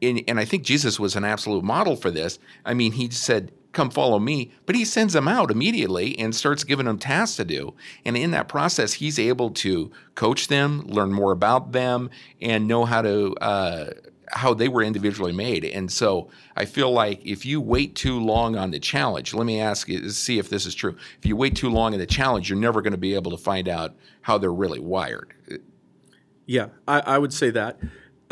in, 0.00 0.18
and 0.28 0.38
I 0.38 0.44
think 0.44 0.64
Jesus 0.64 0.98
was 0.98 1.16
an 1.16 1.24
absolute 1.24 1.64
model 1.64 1.96
for 1.96 2.10
this. 2.10 2.38
I 2.64 2.74
mean, 2.74 2.92
he 2.92 3.10
said, 3.10 3.52
Come 3.72 3.88
follow 3.88 4.18
me, 4.18 4.52
but 4.66 4.76
he 4.76 4.84
sends 4.84 5.14
them 5.14 5.26
out 5.26 5.50
immediately 5.50 6.18
and 6.18 6.34
starts 6.34 6.62
giving 6.62 6.84
them 6.84 6.98
tasks 6.98 7.36
to 7.36 7.44
do. 7.44 7.72
And 8.04 8.18
in 8.18 8.30
that 8.32 8.46
process, 8.46 8.92
he's 8.92 9.18
able 9.18 9.48
to 9.50 9.90
coach 10.14 10.48
them, 10.48 10.82
learn 10.86 11.10
more 11.10 11.32
about 11.32 11.72
them, 11.72 12.10
and 12.42 12.68
know 12.68 12.84
how 12.84 13.00
to 13.00 13.34
uh, 13.36 13.92
how 14.32 14.54
they 14.54 14.68
were 14.68 14.82
individually 14.82 15.32
made. 15.32 15.64
And 15.64 15.90
so 15.90 16.28
I 16.56 16.64
feel 16.64 16.90
like 16.90 17.24
if 17.24 17.44
you 17.44 17.60
wait 17.60 17.94
too 17.94 18.18
long 18.18 18.56
on 18.56 18.70
the 18.70 18.80
challenge, 18.80 19.34
let 19.34 19.46
me 19.46 19.60
ask 19.60 19.88
you, 19.88 20.08
see 20.10 20.38
if 20.38 20.48
this 20.48 20.64
is 20.64 20.74
true. 20.74 20.96
If 21.18 21.26
you 21.26 21.36
wait 21.36 21.54
too 21.54 21.68
long 21.68 21.92
on 21.92 21.98
the 21.98 22.06
challenge, 22.06 22.48
you're 22.48 22.58
never 22.58 22.80
going 22.80 22.92
to 22.92 22.98
be 22.98 23.14
able 23.14 23.30
to 23.30 23.36
find 23.36 23.68
out 23.68 23.94
how 24.22 24.38
they're 24.38 24.52
really 24.52 24.80
wired. 24.80 25.34
Yeah, 26.46 26.68
I, 26.88 27.00
I 27.00 27.18
would 27.18 27.32
say 27.32 27.50
that. 27.50 27.78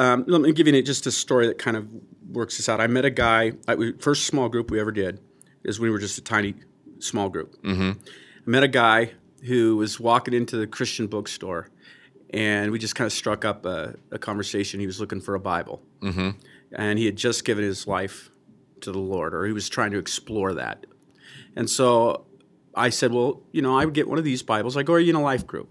Um, 0.01 0.25
let 0.29 0.41
me 0.41 0.51
give 0.53 0.67
you 0.67 0.83
just 0.83 1.07
a 1.07 1.13
story 1.13 1.47
that 1.47 1.59
kind 1.59 1.77
of 1.77 1.87
works 2.31 2.57
this 2.57 2.71
out. 2.71 2.81
I 2.81 2.87
met 2.87 3.05
a 3.05 3.11
guy. 3.11 3.53
I, 3.69 3.75
we, 3.75 3.93
first 3.93 4.27
small 4.27 4.49
group 4.49 4.71
we 4.71 4.81
ever 4.81 4.93
did 4.93 5.21
is 5.63 5.79
we 5.79 5.91
were 5.91 5.99
just 5.99 6.17
a 6.17 6.23
tiny 6.23 6.55
small 7.01 7.29
group. 7.29 7.61
Mm-hmm. 7.63 7.91
I 8.01 8.51
met 8.51 8.63
a 8.63 8.69
guy 8.69 9.13
who 9.45 9.77
was 9.77 10.01
walking 10.01 10.33
into 10.33 10.57
the 10.57 10.67
Christian 10.67 11.07
bookstore, 11.07 11.69
and 12.31 12.71
we 12.71 12.79
just 12.79 12.95
kind 12.95 13.05
of 13.05 13.13
struck 13.13 13.45
up 13.45 13.67
a, 13.67 13.95
a 14.11 14.19
conversation. 14.19 14.81
He 14.81 14.87
was 14.87 15.01
looking 15.01 15.21
for 15.21 15.35
a 15.35 15.41
Bible, 15.41 15.83
mm-hmm. 16.01 16.31
and 16.73 16.99
he 16.99 17.05
had 17.05 17.17
just 17.17 17.45
given 17.45 17.63
his 17.63 17.87
life 17.87 18.31
to 18.81 18.93
the 18.93 18.99
Lord, 18.99 19.35
or 19.35 19.45
he 19.45 19.53
was 19.53 19.69
trying 19.69 19.91
to 19.91 19.99
explore 19.99 20.55
that. 20.55 20.87
And 21.57 21.69
so 21.69 22.25
I 22.75 22.89
said, 22.89 23.13
"Well, 23.13 23.43
you 23.53 23.61
know, 23.61 23.79
I 23.79 23.85
would 23.85 23.93
get 23.93 24.09
one 24.09 24.17
of 24.17 24.25
these 24.25 24.43
Bibles. 24.43 24.79
I 24.79 24.83
go, 24.83 24.95
are 24.95 24.99
you 24.99 25.11
in 25.11 25.17
a 25.17 25.23
life 25.23 25.47
group?" 25.47 25.69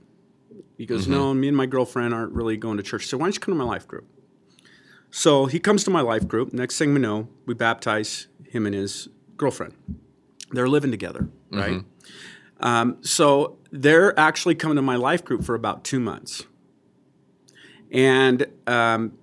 He 0.78 0.86
goes, 0.86 1.10
No, 1.10 1.34
me 1.34 1.50
and 1.50 1.58
my 1.58 1.66
girlfriend 1.66 2.14
aren't 2.14 2.32
really 2.32 2.56
going 2.56 2.78
to 2.78 2.84
church. 2.84 3.08
So 3.08 3.18
why 3.18 3.26
don't 3.26 3.36
you 3.36 3.42
come 3.42 3.54
to 3.54 3.58
my 3.58 3.66
life 3.66 3.86
group? 3.86 4.08
So 5.12 5.46
he 5.48 5.60
comes 5.60 5.84
to 5.86 5.90
my 5.90 6.02
life 6.02 6.28
group. 6.28 6.54
Next 6.54 6.78
thing 6.78 6.94
we 6.94 7.00
know, 7.00 7.28
we 7.46 7.54
baptize 7.54 8.28
him 8.48 8.66
and 8.66 8.76
his 8.76 9.10
girlfriend. 9.38 9.74
They're 10.52 10.68
living 10.68 10.92
together, 10.92 11.30
right? 11.52 11.84
Um, 12.60 12.98
so 13.02 13.58
they're 13.72 14.18
actually 14.20 14.56
coming 14.56 14.76
to 14.76 14.82
my 14.82 14.96
life 14.96 15.24
group 15.24 15.44
for 15.44 15.56
about 15.56 15.84
two 15.84 16.00
months. 16.00 16.44
And 17.92 18.46
um, 18.68 19.14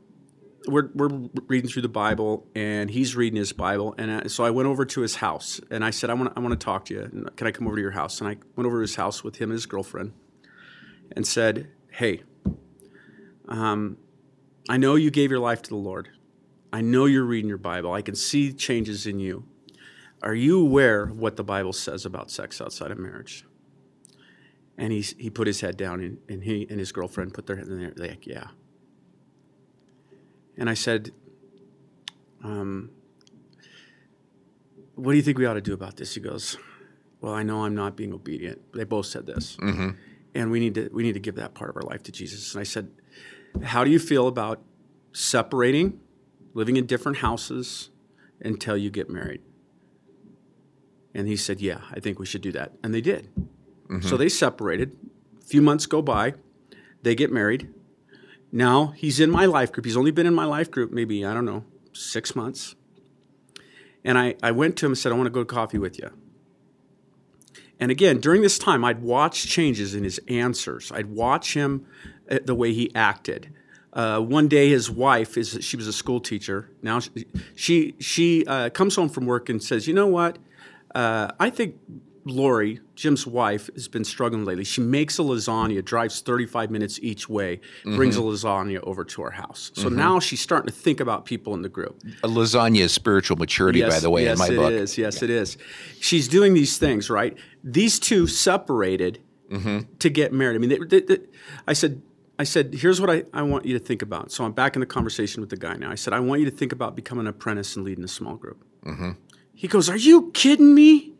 we're, 0.66 0.90
we're 0.94 1.28
reading 1.46 1.70
through 1.70 1.82
the 1.82 1.88
Bible, 1.88 2.46
and 2.54 2.90
he's 2.90 3.14
reading 3.14 3.36
his 3.36 3.52
Bible. 3.52 3.94
And 3.98 4.10
I, 4.10 4.26
so 4.26 4.44
I 4.44 4.50
went 4.50 4.68
over 4.68 4.84
to 4.84 5.00
his 5.02 5.16
house, 5.16 5.60
and 5.70 5.84
I 5.84 5.90
said, 5.90 6.10
I 6.10 6.14
want, 6.14 6.32
I 6.36 6.40
want 6.40 6.58
to 6.58 6.64
talk 6.64 6.86
to 6.86 6.94
you. 6.94 7.28
Can 7.36 7.46
I 7.46 7.52
come 7.52 7.66
over 7.66 7.76
to 7.76 7.82
your 7.82 7.92
house? 7.92 8.20
And 8.20 8.28
I 8.28 8.36
went 8.56 8.66
over 8.66 8.78
to 8.78 8.82
his 8.82 8.96
house 8.96 9.22
with 9.22 9.36
him 9.36 9.50
and 9.50 9.56
his 9.56 9.66
girlfriend 9.66 10.12
and 11.12 11.26
said, 11.26 11.68
Hey, 11.90 12.22
um, 13.48 13.96
I 14.68 14.76
know 14.76 14.96
you 14.96 15.10
gave 15.10 15.30
your 15.30 15.40
life 15.40 15.62
to 15.62 15.70
the 15.70 15.76
Lord. 15.76 16.08
I 16.72 16.80
know 16.80 17.06
you're 17.06 17.24
reading 17.24 17.48
your 17.48 17.58
Bible. 17.58 17.92
I 17.92 18.02
can 18.02 18.14
see 18.14 18.52
changes 18.52 19.06
in 19.06 19.20
you. 19.20 19.44
Are 20.22 20.34
you 20.34 20.60
aware 20.60 21.04
of 21.04 21.18
what 21.18 21.36
the 21.36 21.44
Bible 21.44 21.72
says 21.72 22.04
about 22.04 22.30
sex 22.30 22.60
outside 22.60 22.90
of 22.90 22.98
marriage? 22.98 23.44
And 24.76 24.92
he, 24.92 25.00
he 25.00 25.30
put 25.30 25.46
his 25.46 25.60
head 25.60 25.76
down, 25.76 26.00
and, 26.00 26.18
and 26.28 26.42
he 26.42 26.66
and 26.68 26.78
his 26.78 26.92
girlfriend 26.92 27.32
put 27.32 27.46
their 27.46 27.56
head 27.56 27.68
in 27.68 27.78
there. 27.78 27.92
They're 27.94 28.08
like, 28.08 28.26
Yeah. 28.26 28.48
And 30.58 30.68
I 30.68 30.74
said, 30.74 31.12
um, 32.42 32.90
What 34.94 35.12
do 35.12 35.16
you 35.16 35.22
think 35.22 35.38
we 35.38 35.46
ought 35.46 35.54
to 35.54 35.60
do 35.60 35.72
about 35.72 35.96
this? 35.96 36.14
He 36.14 36.20
goes, 36.20 36.58
Well, 37.20 37.32
I 37.32 37.42
know 37.42 37.64
I'm 37.64 37.74
not 37.74 37.96
being 37.96 38.12
obedient. 38.12 38.72
They 38.72 38.84
both 38.84 39.06
said 39.06 39.26
this 39.26 39.56
and 40.36 40.50
we 40.50 40.60
need 40.60 40.74
to 40.74 40.90
we 40.92 41.02
need 41.02 41.14
to 41.14 41.20
give 41.20 41.36
that 41.36 41.54
part 41.54 41.70
of 41.70 41.76
our 41.76 41.82
life 41.82 42.02
to 42.04 42.12
Jesus. 42.12 42.52
And 42.52 42.60
I 42.60 42.64
said, 42.64 42.90
"How 43.62 43.84
do 43.84 43.90
you 43.90 43.98
feel 43.98 44.28
about 44.28 44.62
separating, 45.12 46.00
living 46.54 46.76
in 46.76 46.86
different 46.86 47.18
houses 47.18 47.90
until 48.40 48.76
you 48.76 48.90
get 48.90 49.10
married?" 49.10 49.42
And 51.14 51.28
he 51.28 51.36
said, 51.36 51.60
"Yeah, 51.60 51.80
I 51.90 52.00
think 52.00 52.18
we 52.18 52.26
should 52.26 52.42
do 52.42 52.52
that." 52.52 52.72
And 52.82 52.94
they 52.94 53.00
did. 53.00 53.30
So 53.88 53.92
mm-hmm. 53.92 54.16
they 54.16 54.28
separated. 54.28 54.96
A 55.40 55.44
few 55.44 55.62
months 55.62 55.86
go 55.86 56.02
by, 56.02 56.34
they 57.02 57.14
get 57.14 57.32
married. 57.32 57.72
Now 58.50 58.88
he's 58.96 59.20
in 59.20 59.30
my 59.30 59.46
life 59.46 59.70
group. 59.70 59.84
He's 59.84 59.96
only 59.96 60.10
been 60.10 60.26
in 60.26 60.34
my 60.34 60.44
life 60.44 60.70
group 60.70 60.90
maybe 60.90 61.24
I 61.24 61.32
don't 61.34 61.44
know 61.44 61.64
six 61.92 62.34
months. 62.34 62.74
And 64.04 64.18
I, 64.18 64.34
I 64.42 64.52
went 64.52 64.76
to 64.78 64.86
him 64.86 64.92
and 64.92 64.98
said, 64.98 65.12
I 65.12 65.14
want 65.16 65.26
to 65.26 65.30
go 65.30 65.40
to 65.40 65.46
coffee 65.46 65.78
with 65.78 65.98
you. 65.98 66.10
And 67.78 67.90
again, 67.90 68.20
during 68.20 68.42
this 68.42 68.58
time, 68.58 68.84
I'd 68.84 69.02
watch 69.02 69.46
changes 69.46 69.94
in 69.94 70.04
his 70.04 70.18
answers. 70.28 70.90
I'd 70.92 71.06
watch 71.06 71.54
him, 71.54 71.86
uh, 72.30 72.38
the 72.44 72.54
way 72.54 72.72
he 72.72 72.94
acted. 72.94 73.52
Uh, 73.92 74.20
one 74.20 74.48
day, 74.48 74.68
his 74.68 74.90
wife 74.90 75.36
is 75.38 75.58
she 75.62 75.76
was 75.76 75.86
a 75.86 75.92
school 75.92 76.20
teacher. 76.20 76.70
Now 76.82 77.00
she 77.00 77.26
she, 77.54 77.94
she 77.98 78.44
uh, 78.46 78.68
comes 78.70 78.94
home 78.94 79.08
from 79.08 79.24
work 79.24 79.48
and 79.48 79.62
says, 79.62 79.88
"You 79.88 79.94
know 79.94 80.06
what? 80.06 80.38
Uh, 80.94 81.28
I 81.40 81.48
think 81.50 81.76
Lori, 82.26 82.80
Jim's 82.96 83.24
wife, 83.24 83.70
has 83.74 83.86
been 83.86 84.04
struggling 84.04 84.44
lately. 84.44 84.64
She 84.64 84.80
makes 84.80 85.18
a 85.20 85.22
lasagna, 85.22 85.84
drives 85.84 86.20
35 86.20 86.72
minutes 86.72 86.98
each 87.00 87.28
way, 87.28 87.60
brings 87.84 88.16
a 88.16 88.20
lasagna 88.20 88.80
over 88.82 89.04
to 89.04 89.22
our 89.22 89.30
house. 89.30 89.70
So 89.74 89.88
now 89.88 90.18
she's 90.18 90.40
starting 90.40 90.66
to 90.66 90.74
think 90.74 90.98
about 90.98 91.24
people 91.24 91.54
in 91.54 91.62
the 91.62 91.68
group. 91.68 92.02
A 92.24 92.28
lasagna 92.28 92.80
is 92.80 92.92
spiritual 92.92 93.36
maturity, 93.36 93.80
by 93.82 94.00
the 94.00 94.10
way, 94.10 94.24
yes, 94.24 94.32
in 94.32 94.38
my 94.38 94.46
it 94.52 94.56
book. 94.56 94.72
is. 94.72 94.98
Yes, 94.98 95.22
it 95.22 95.30
is. 95.30 95.56
She's 96.00 96.26
doing 96.26 96.52
these 96.52 96.78
things, 96.78 97.08
right? 97.08 97.36
These 97.66 97.98
two 97.98 98.26
separated 98.26 99.20
Mm-hmm. 99.50 99.92
to 100.00 100.10
get 100.10 100.32
married. 100.32 100.56
I 100.56 100.58
mean, 100.58 100.70
they, 100.70 100.78
they, 100.78 101.00
they- 101.16 101.24
I 101.68 101.72
said, 101.72 102.02
I 102.36 102.42
said, 102.42 102.74
here's 102.74 103.00
what 103.00 103.08
I, 103.08 103.22
I 103.32 103.42
want 103.42 103.64
you 103.64 103.78
to 103.78 103.84
think 103.84 104.02
about. 104.02 104.32
So 104.32 104.44
I'm 104.44 104.50
back 104.50 104.74
in 104.74 104.80
the 104.80 104.86
conversation 104.86 105.40
with 105.40 105.50
the 105.50 105.56
guy 105.56 105.74
now. 105.76 105.88
I 105.88 105.94
said, 105.94 106.12
I 106.12 106.18
want 106.18 106.40
you 106.40 106.50
to 106.50 106.56
think 106.56 106.72
about 106.72 106.96
becoming 106.96 107.26
an 107.26 107.28
apprentice 107.28 107.76
and 107.76 107.84
leading 107.84 108.02
a 108.02 108.08
small 108.08 108.34
group. 108.34 108.64
He 109.54 109.68
goes, 109.68 109.88
Are 109.88 109.96
you 109.96 110.32
kidding 110.32 110.74
me? 110.74 111.12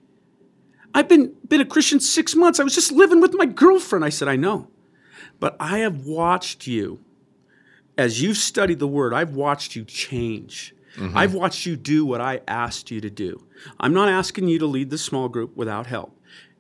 I've 0.93 1.09
been, 1.09 1.35
been 1.47 1.61
a 1.61 1.65
Christian 1.65 2.01
six 2.01 2.35
months. 2.35 2.59
I 2.59 2.65
was 2.65 2.75
just 2.75 2.91
living 2.91 3.21
with 3.21 3.33
my 3.35 3.47
girlfriend. 3.47 4.05
I 4.05 4.09
said, 4.09 4.27
I 4.27 4.35
know. 4.35 4.67
But 5.39 5.55
I 5.61 5.79
have 5.79 6.05
watched 6.05 6.67
you 6.67 6.99
as 7.97 8.21
you've 8.23 8.39
studied 8.39 8.81
the 8.81 8.89
word, 8.89 9.15
I've 9.15 9.37
watched 9.37 9.77
you 9.77 9.85
change. 9.85 10.75
I've 11.15 11.35
watched 11.35 11.65
you 11.67 11.77
do 11.77 12.05
what 12.07 12.21
I 12.23 12.41
asked 12.49 12.91
you 12.91 13.01
to 13.03 13.11
do. 13.11 13.47
I'm 13.79 13.93
not 13.95 14.09
asking 14.09 14.49
you 14.49 14.59
to 14.59 14.67
lead 14.67 14.91
the 14.91 14.99
small 14.99 15.29
group 15.29 15.55
without 15.57 15.87
help. 15.87 16.16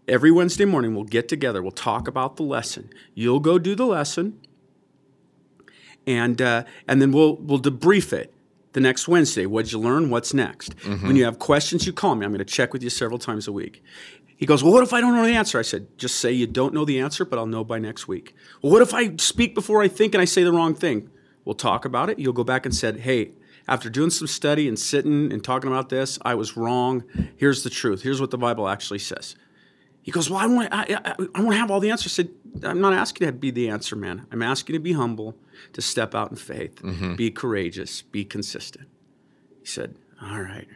Every 0.08 0.30
Wednesday 0.30 0.64
morning, 0.64 0.94
we'll 0.94 1.04
get 1.04 1.28
together. 1.28 1.62
We'll 1.62 1.72
talk 1.72 2.06
about 2.06 2.36
the 2.36 2.44
lesson. 2.44 2.90
You'll 3.14 3.40
go 3.40 3.58
do 3.58 3.74
the 3.74 3.86
lesson, 3.86 4.38
and 6.06 6.40
uh, 6.40 6.64
and 6.86 7.02
then 7.02 7.12
we'll 7.12 7.36
we'll 7.36 7.60
debrief 7.60 8.12
it 8.12 8.32
the 8.72 8.80
next 8.80 9.08
Wednesday. 9.08 9.46
What'd 9.46 9.72
you 9.72 9.78
learn? 9.78 10.10
What's 10.10 10.32
next? 10.34 10.74
When 10.84 11.16
you 11.16 11.24
have 11.24 11.38
questions, 11.38 11.86
you 11.86 11.92
call 11.92 12.14
me. 12.14 12.24
I'm 12.24 12.30
going 12.30 12.38
to 12.38 12.44
check 12.44 12.72
with 12.72 12.82
you 12.82 12.90
several 12.90 13.18
times 13.18 13.48
a 13.48 13.52
week. 13.52 13.82
He 14.36 14.44
goes, 14.46 14.62
Well, 14.62 14.72
what 14.72 14.82
if 14.82 14.92
I 14.92 15.00
don't 15.00 15.14
know 15.14 15.24
the 15.24 15.32
answer? 15.34 15.58
I 15.58 15.62
said, 15.62 15.86
Just 15.98 16.16
say 16.16 16.30
you 16.30 16.46
don't 16.46 16.74
know 16.74 16.84
the 16.84 17.00
answer, 17.00 17.24
but 17.24 17.38
I'll 17.38 17.46
know 17.46 17.64
by 17.64 17.78
next 17.78 18.06
week. 18.06 18.34
Well, 18.62 18.70
what 18.72 18.82
if 18.82 18.92
I 18.94 19.16
speak 19.16 19.54
before 19.54 19.82
I 19.82 19.88
think 19.88 20.14
and 20.14 20.22
I 20.22 20.26
say 20.26 20.44
the 20.44 20.52
wrong 20.52 20.74
thing? 20.74 21.10
We'll 21.44 21.54
talk 21.54 21.84
about 21.84 22.10
it. 22.10 22.18
You'll 22.18 22.32
go 22.32 22.44
back 22.44 22.66
and 22.66 22.74
said, 22.74 23.00
Hey, 23.00 23.32
after 23.66 23.88
doing 23.90 24.10
some 24.10 24.28
study 24.28 24.68
and 24.68 24.78
sitting 24.78 25.32
and 25.32 25.42
talking 25.42 25.70
about 25.70 25.88
this, 25.88 26.18
I 26.22 26.34
was 26.34 26.56
wrong. 26.56 27.02
Here's 27.36 27.64
the 27.64 27.70
truth. 27.70 28.02
Here's 28.02 28.20
what 28.20 28.30
the 28.30 28.38
Bible 28.38 28.68
actually 28.68 28.98
says. 29.00 29.36
He 30.06 30.12
goes, 30.12 30.30
Well, 30.30 30.38
I 30.38 30.46
want, 30.46 30.68
I, 30.72 30.84
I, 31.04 31.14
I 31.34 31.40
want 31.40 31.54
to 31.54 31.58
have 31.58 31.68
all 31.68 31.80
the 31.80 31.90
answers. 31.90 32.12
I 32.12 32.22
said, 32.22 32.30
I'm 32.62 32.80
not 32.80 32.92
asking 32.92 33.26
you 33.26 33.32
to 33.32 33.36
be 33.36 33.50
the 33.50 33.68
answer, 33.68 33.96
man. 33.96 34.24
I'm 34.30 34.40
asking 34.40 34.74
you 34.74 34.78
to 34.78 34.82
be 34.82 34.92
humble, 34.92 35.34
to 35.72 35.82
step 35.82 36.14
out 36.14 36.30
in 36.30 36.36
faith, 36.36 36.80
mm-hmm. 36.80 37.16
be 37.16 37.32
courageous, 37.32 38.02
be 38.02 38.24
consistent. 38.24 38.86
He 39.58 39.66
said, 39.66 39.96
All 40.22 40.40
right. 40.40 40.68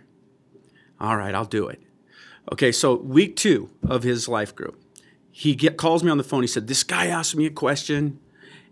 All 0.98 1.16
right, 1.16 1.32
I'll 1.32 1.44
do 1.44 1.68
it. 1.68 1.80
Okay, 2.52 2.72
so 2.72 2.96
week 2.96 3.36
two 3.36 3.70
of 3.88 4.02
his 4.02 4.28
life 4.28 4.52
group, 4.52 4.82
he 5.30 5.54
get, 5.54 5.76
calls 5.76 6.02
me 6.02 6.10
on 6.10 6.18
the 6.18 6.24
phone. 6.24 6.42
He 6.42 6.48
said, 6.48 6.66
This 6.66 6.82
guy 6.82 7.06
asked 7.06 7.36
me 7.36 7.46
a 7.46 7.50
question 7.50 8.18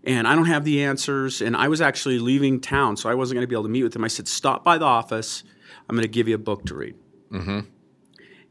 and 0.03 0.27
I 0.27 0.35
don't 0.35 0.45
have 0.45 0.65
the 0.65 0.83
answers. 0.83 1.41
And 1.41 1.55
I 1.55 1.69
was 1.69 1.79
actually 1.79 2.19
leaving 2.19 2.59
town, 2.59 2.97
so 2.97 3.09
I 3.09 3.13
wasn't 3.13 3.37
going 3.37 3.43
to 3.43 3.47
be 3.47 3.55
able 3.55 3.63
to 3.63 3.69
meet 3.69 3.83
with 3.83 3.95
him. 3.95 4.03
I 4.03 4.09
said, 4.09 4.27
Stop 4.27 4.65
by 4.65 4.77
the 4.77 4.85
office. 4.85 5.45
I'm 5.87 5.95
going 5.95 6.03
to 6.03 6.09
give 6.09 6.27
you 6.27 6.35
a 6.35 6.39
book 6.39 6.65
to 6.65 6.75
read. 6.75 6.95
Mm-hmm. 7.31 7.59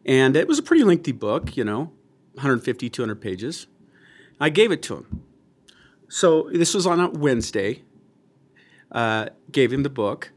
And 0.07 0.37
it 0.37 0.49
was 0.49 0.59
a 0.59 0.63
pretty 0.63 0.85
lengthy 0.85 1.13
book, 1.13 1.55
you 1.55 1.65
know, 1.65 1.93
150, 2.39 2.89
200 2.89 3.21
pages. 3.21 3.67
I 4.41 4.49
gave 4.49 4.71
it 4.71 4.83
to 4.85 4.97
him. 4.99 5.25
So 6.09 6.49
this 6.53 6.75
was 6.75 6.87
on 6.87 7.01
a 7.01 7.11
Wednesday. 7.11 7.83
Uh, 8.91 9.27
gave 9.53 9.73
him 9.73 9.83
the 9.83 9.91
book. 9.91 10.33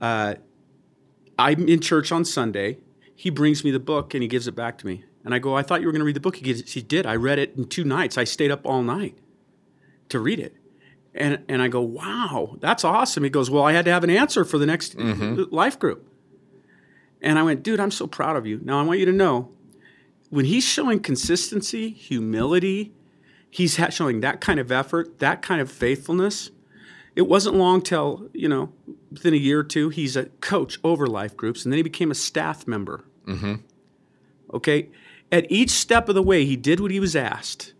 Uh, 0.00 0.34
I'm 1.38 1.66
in 1.68 1.80
church 1.80 2.12
on 2.12 2.24
Sunday. 2.24 2.78
He 3.14 3.30
brings 3.30 3.64
me 3.64 3.70
the 3.70 3.80
book 3.80 4.14
and 4.14 4.22
he 4.22 4.28
gives 4.28 4.46
it 4.46 4.54
back 4.54 4.78
to 4.78 4.86
me. 4.86 5.04
And 5.24 5.34
I 5.34 5.38
go, 5.38 5.56
I 5.56 5.62
thought 5.62 5.80
you 5.80 5.86
were 5.86 5.92
going 5.92 6.00
to 6.00 6.06
read 6.06 6.14
the 6.16 6.20
book. 6.20 6.36
He, 6.36 6.42
gives, 6.42 6.72
he 6.72 6.82
did. 6.82 7.06
I 7.06 7.16
read 7.16 7.38
it 7.38 7.56
in 7.56 7.66
two 7.66 7.82
nights. 7.82 8.16
I 8.16 8.24
stayed 8.24 8.50
up 8.50 8.64
all 8.64 8.82
night 8.82 9.18
to 10.10 10.20
read 10.20 10.38
it. 10.38 10.54
And, 11.14 11.42
and 11.48 11.62
I 11.62 11.68
go, 11.68 11.80
wow, 11.80 12.56
that's 12.60 12.84
awesome. 12.84 13.24
He 13.24 13.30
goes, 13.30 13.50
well, 13.50 13.64
I 13.64 13.72
had 13.72 13.86
to 13.86 13.90
have 13.90 14.04
an 14.04 14.10
answer 14.10 14.44
for 14.44 14.58
the 14.58 14.66
next 14.66 14.94
life 15.50 15.78
group. 15.78 16.06
And 17.22 17.38
I 17.38 17.42
went, 17.42 17.62
dude, 17.62 17.80
I'm 17.80 17.90
so 17.90 18.06
proud 18.06 18.36
of 18.36 18.46
you. 18.46 18.60
Now 18.62 18.78
I 18.78 18.82
want 18.82 19.00
you 19.00 19.06
to 19.06 19.12
know 19.12 19.50
when 20.36 20.44
he's 20.44 20.64
showing 20.64 21.00
consistency, 21.00 21.88
humility, 21.88 22.92
he's 23.48 23.78
ha- 23.78 23.88
showing 23.88 24.20
that 24.20 24.38
kind 24.38 24.60
of 24.60 24.70
effort, 24.70 25.18
that 25.18 25.40
kind 25.40 25.62
of 25.62 25.72
faithfulness. 25.72 26.50
It 27.14 27.22
wasn't 27.22 27.56
long 27.56 27.80
till, 27.80 28.28
you 28.34 28.46
know, 28.46 28.70
within 29.10 29.32
a 29.32 29.38
year 29.38 29.60
or 29.60 29.64
two, 29.64 29.88
he's 29.88 30.14
a 30.14 30.26
coach 30.42 30.78
over 30.84 31.06
life 31.06 31.38
groups, 31.38 31.64
and 31.64 31.72
then 31.72 31.78
he 31.78 31.82
became 31.82 32.10
a 32.10 32.14
staff 32.14 32.66
member. 32.66 33.06
Mm-hmm. 33.26 33.54
Okay? 34.52 34.90
At 35.32 35.50
each 35.50 35.70
step 35.70 36.06
of 36.10 36.14
the 36.14 36.22
way, 36.22 36.44
he 36.44 36.54
did 36.54 36.80
what 36.80 36.90
he 36.90 37.00
was 37.00 37.16
asked. 37.16 37.72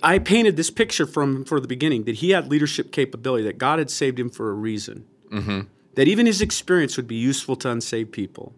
I 0.00 0.20
painted 0.20 0.56
this 0.56 0.70
picture 0.70 1.06
from 1.06 1.44
for 1.44 1.58
the 1.58 1.66
beginning 1.66 2.04
that 2.04 2.18
he 2.18 2.30
had 2.30 2.48
leadership 2.48 2.92
capability, 2.92 3.42
that 3.42 3.58
God 3.58 3.80
had 3.80 3.90
saved 3.90 4.20
him 4.20 4.30
for 4.30 4.48
a 4.50 4.54
reason, 4.54 5.06
mm-hmm. 5.32 5.62
that 5.96 6.06
even 6.06 6.26
his 6.26 6.40
experience 6.40 6.96
would 6.96 7.08
be 7.08 7.16
useful 7.16 7.56
to 7.56 7.68
unsaved 7.68 8.12
people 8.12 8.54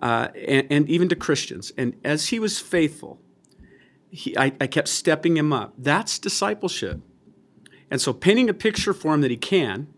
uh, 0.00 0.28
and, 0.34 0.66
and 0.70 0.88
even 0.88 1.08
to 1.08 1.16
Christians. 1.16 1.72
And 1.76 1.96
as 2.04 2.28
he 2.28 2.38
was 2.38 2.58
faithful, 2.58 3.20
he, 4.10 4.36
I, 4.36 4.52
I 4.60 4.66
kept 4.66 4.88
stepping 4.88 5.36
him 5.36 5.52
up. 5.52 5.74
That's 5.78 6.18
discipleship. 6.18 7.00
And 7.90 8.00
so 8.00 8.12
painting 8.12 8.48
a 8.48 8.54
picture 8.54 8.92
for 8.92 9.14
him 9.14 9.20
that 9.20 9.30
he 9.30 9.36
can, 9.36 9.88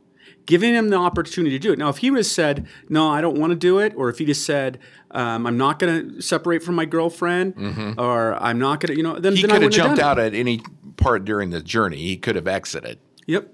giving 0.46 0.74
him 0.74 0.88
the 0.88 0.96
opportunity 0.96 1.58
to 1.58 1.58
do 1.58 1.72
it. 1.72 1.78
Now, 1.78 1.88
if 1.88 1.98
he 1.98 2.10
would 2.10 2.18
have 2.18 2.26
said, 2.26 2.66
no, 2.88 3.08
I 3.08 3.20
don't 3.20 3.38
want 3.38 3.50
to 3.50 3.56
do 3.56 3.78
it, 3.78 3.94
or 3.96 4.08
if 4.08 4.18
he 4.18 4.24
just 4.24 4.44
said, 4.44 4.78
um, 5.10 5.46
I'm 5.46 5.56
not 5.56 5.78
going 5.78 6.16
to 6.16 6.22
separate 6.22 6.62
from 6.62 6.74
my 6.74 6.84
girlfriend, 6.84 7.54
or 7.98 8.34
I'm 8.42 8.58
not 8.58 8.80
going 8.80 8.92
to, 8.92 8.96
you 8.96 9.02
know, 9.02 9.18
then, 9.18 9.36
He 9.36 9.42
then 9.42 9.50
I 9.50 9.54
could 9.54 9.62
have 9.64 9.72
jumped 9.72 9.98
it. 9.98 10.04
out 10.04 10.18
at 10.18 10.34
any 10.34 10.62
part 10.96 11.24
during 11.24 11.50
the 11.50 11.60
journey. 11.62 11.98
He 11.98 12.16
could 12.16 12.36
have 12.36 12.48
exited. 12.48 12.98
Yep. 13.26 13.52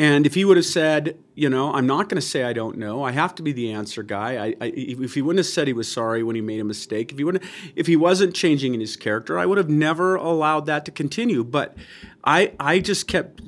And 0.00 0.24
if 0.24 0.32
he 0.32 0.46
would 0.46 0.56
have 0.56 0.64
said, 0.64 1.18
you 1.34 1.50
know, 1.50 1.74
I'm 1.74 1.86
not 1.86 2.08
going 2.08 2.16
to 2.16 2.26
say 2.26 2.44
I 2.44 2.54
don't 2.54 2.78
know. 2.78 3.04
I 3.04 3.12
have 3.12 3.34
to 3.34 3.42
be 3.42 3.52
the 3.52 3.70
answer 3.72 4.02
guy. 4.02 4.46
I, 4.46 4.54
I, 4.58 4.72
if 4.74 5.12
he 5.12 5.20
wouldn't 5.20 5.40
have 5.40 5.52
said 5.52 5.66
he 5.66 5.74
was 5.74 5.92
sorry 5.92 6.22
when 6.22 6.34
he 6.34 6.40
made 6.40 6.58
a 6.58 6.64
mistake, 6.64 7.12
if 7.12 7.18
he 7.18 7.24
wouldn't, 7.24 7.44
if 7.76 7.86
he 7.86 7.96
wasn't 7.96 8.34
changing 8.34 8.72
in 8.72 8.80
his 8.80 8.96
character, 8.96 9.38
I 9.38 9.44
would 9.44 9.58
have 9.58 9.68
never 9.68 10.14
allowed 10.14 10.64
that 10.64 10.86
to 10.86 10.90
continue. 10.90 11.44
But 11.44 11.76
I, 12.24 12.54
I 12.58 12.78
just 12.78 13.08
kept 13.08 13.42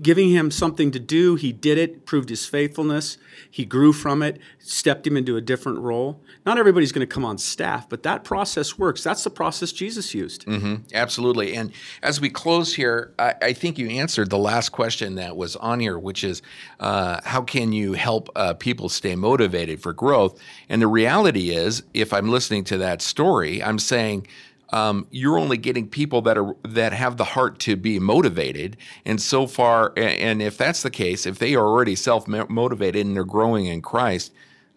giving 0.00 0.30
him 0.30 0.50
something 0.50 0.90
to 0.92 0.98
do. 0.98 1.34
He 1.34 1.52
did 1.52 1.76
it, 1.76 2.06
proved 2.06 2.28
his 2.28 2.46
faithfulness. 2.46 3.18
He 3.50 3.64
grew 3.64 3.92
from 3.92 4.22
it, 4.22 4.38
stepped 4.58 5.06
him 5.06 5.16
into 5.16 5.36
a 5.36 5.40
different 5.40 5.80
role. 5.80 6.20
Not 6.46 6.58
everybody's 6.58 6.92
going 6.92 7.06
to 7.06 7.12
come 7.12 7.24
on 7.24 7.38
staff, 7.38 7.88
but 7.88 8.02
that 8.04 8.24
process 8.24 8.78
works. 8.78 9.02
That's 9.02 9.24
the 9.24 9.30
process 9.30 9.72
Jesus 9.72 10.14
used. 10.14 10.46
Absolutely. 10.94 11.54
And 11.54 11.72
as 12.02 12.20
we 12.20 12.30
close 12.30 12.74
here, 12.74 13.12
I, 13.18 13.34
I 13.42 13.52
think 13.52 13.78
you 13.78 13.88
answered 13.90 14.30
the 14.30 14.38
last 14.38 14.70
question 14.70 15.16
that 15.16 15.36
was 15.36 15.56
on 15.56 15.80
here, 15.80 15.98
which 15.98 16.24
is 16.24 16.42
uh, 16.80 17.20
how 17.24 17.42
can 17.42 17.72
you 17.72 17.92
help 17.92 18.30
uh, 18.34 18.54
people 18.54 18.88
stay 18.88 19.16
motivated 19.16 19.82
for 19.82 19.92
growth? 19.92 20.40
And 20.68 20.80
the 20.80 20.86
reality 20.86 21.50
is, 21.50 21.82
if 21.92 22.12
I'm 22.12 22.30
listening 22.30 22.64
to 22.64 22.78
that 22.78 23.02
story, 23.02 23.62
I'm 23.62 23.78
saying, 23.78 24.26
um, 24.72 25.06
you're 25.10 25.38
only 25.38 25.56
getting 25.58 25.86
people 25.88 26.22
that 26.22 26.38
are 26.38 26.56
that 26.64 26.92
have 26.92 27.16
the 27.18 27.24
heart 27.24 27.58
to 27.60 27.76
be 27.76 27.98
motivated, 27.98 28.76
and 29.04 29.20
so 29.20 29.46
far, 29.46 29.92
and 29.96 30.40
if 30.40 30.56
that's 30.56 30.82
the 30.82 30.90
case, 30.90 31.26
if 31.26 31.38
they 31.38 31.54
are 31.54 31.66
already 31.66 31.94
self 31.94 32.26
motivated 32.26 33.04
and 33.06 33.14
they're 33.14 33.24
growing 33.24 33.66
in 33.66 33.82
Christ, 33.82 34.32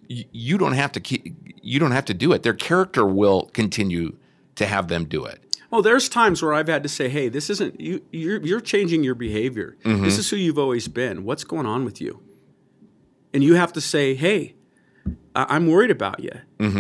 you 0.08 0.58
don't 0.58 0.74
have 0.74 0.92
to 0.94 1.00
keep, 1.00 1.36
you 1.62 1.80
don't 1.80 1.92
have 1.92 2.06
to 2.06 2.14
do 2.14 2.34
it. 2.34 2.44
Their 2.44 2.54
character 2.54 3.06
will 3.06 3.50
continue 3.54 4.16
to 4.56 4.66
have 4.66 4.88
them 4.90 5.06
do 5.06 5.26
it. 5.26 5.42
Oh, 5.72 5.82
there's 5.82 6.08
times 6.08 6.42
where 6.42 6.54
I've 6.54 6.68
had 6.68 6.84
to 6.84 6.90
say, 6.90 7.10
"Hey, 7.10 7.28
this 7.30 7.50
isn't 7.50 7.80
you. 7.82 8.02
You're, 8.12 8.40
you're 8.46 8.62
changing 8.62 9.04
your 9.04 9.16
behavior. 9.16 9.76
This 9.84 10.18
is 10.18 10.30
who 10.30 10.36
you've 10.38 10.60
always 10.60 10.88
been. 10.88 11.24
What's 11.24 11.44
going 11.44 11.66
on 11.66 11.86
with 11.86 12.00
you?" 12.02 12.22
And 13.34 13.44
you 13.44 13.56
have 13.56 13.74
to 13.74 13.82
say, 13.82 14.14
"Hey, 14.16 14.56
I- 15.36 15.48
I'm 15.56 15.68
worried 15.68 15.92
about 15.92 16.20
you. 16.22 16.32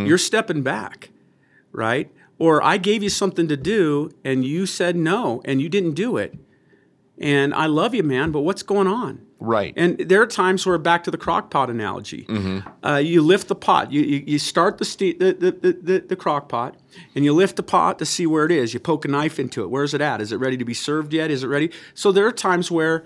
You're 0.05 0.17
stepping 0.17 0.61
back, 0.63 1.09
right? 1.71 2.09
Or 2.37 2.63
I 2.63 2.77
gave 2.77 3.01
you 3.01 3.09
something 3.09 3.47
to 3.47 3.57
do 3.57 4.11
and 4.23 4.43
you 4.45 4.65
said 4.65 4.95
no 4.95 5.41
and 5.45 5.61
you 5.61 5.69
didn't 5.69 5.93
do 5.93 6.17
it. 6.17 6.35
And 7.17 7.53
I 7.53 7.67
love 7.67 7.95
you, 7.95 8.03
man, 8.03 8.31
but 8.31 8.41
what's 8.41 8.63
going 8.63 8.87
on?" 8.87 9.21
Right. 9.39 9.73
And 9.75 9.97
there 9.97 10.21
are 10.21 10.27
times 10.27 10.65
where, 10.65 10.77
back 10.77 11.03
to 11.03 11.11
the 11.11 11.17
crock 11.17 11.51
pot 11.51 11.69
analogy, 11.69 12.25
uh, 12.83 12.95
you 12.95 13.21
lift 13.21 13.47
the 13.47 13.55
pot. 13.55 13.91
You, 13.91 14.01
you, 14.01 14.23
you 14.25 14.39
start 14.39 14.77
the, 14.77 14.85
ste- 14.85 15.19
the, 15.19 15.35
the, 15.37 15.51
the, 15.51 15.79
the, 15.81 15.99
the 16.07 16.15
crock 16.15 16.47
pot 16.49 16.77
and 17.13 17.25
you 17.25 17.33
lift 17.33 17.57
the 17.57 17.63
pot 17.63 17.99
to 17.99 18.05
see 18.05 18.25
where 18.25 18.45
it 18.45 18.51
is. 18.51 18.73
You 18.73 18.79
poke 18.79 19.05
a 19.05 19.07
knife 19.09 19.37
into 19.37 19.61
it. 19.63 19.69
Where's 19.69 19.93
it 19.93 20.01
at? 20.01 20.21
Is 20.21 20.31
it 20.31 20.37
ready 20.37 20.57
to 20.57 20.65
be 20.65 20.73
served 20.73 21.13
yet? 21.13 21.29
Is 21.29 21.43
it 21.43 21.47
ready? 21.47 21.69
So 21.93 22.11
there 22.11 22.25
are 22.25 22.31
times 22.31 22.71
where 22.71 23.03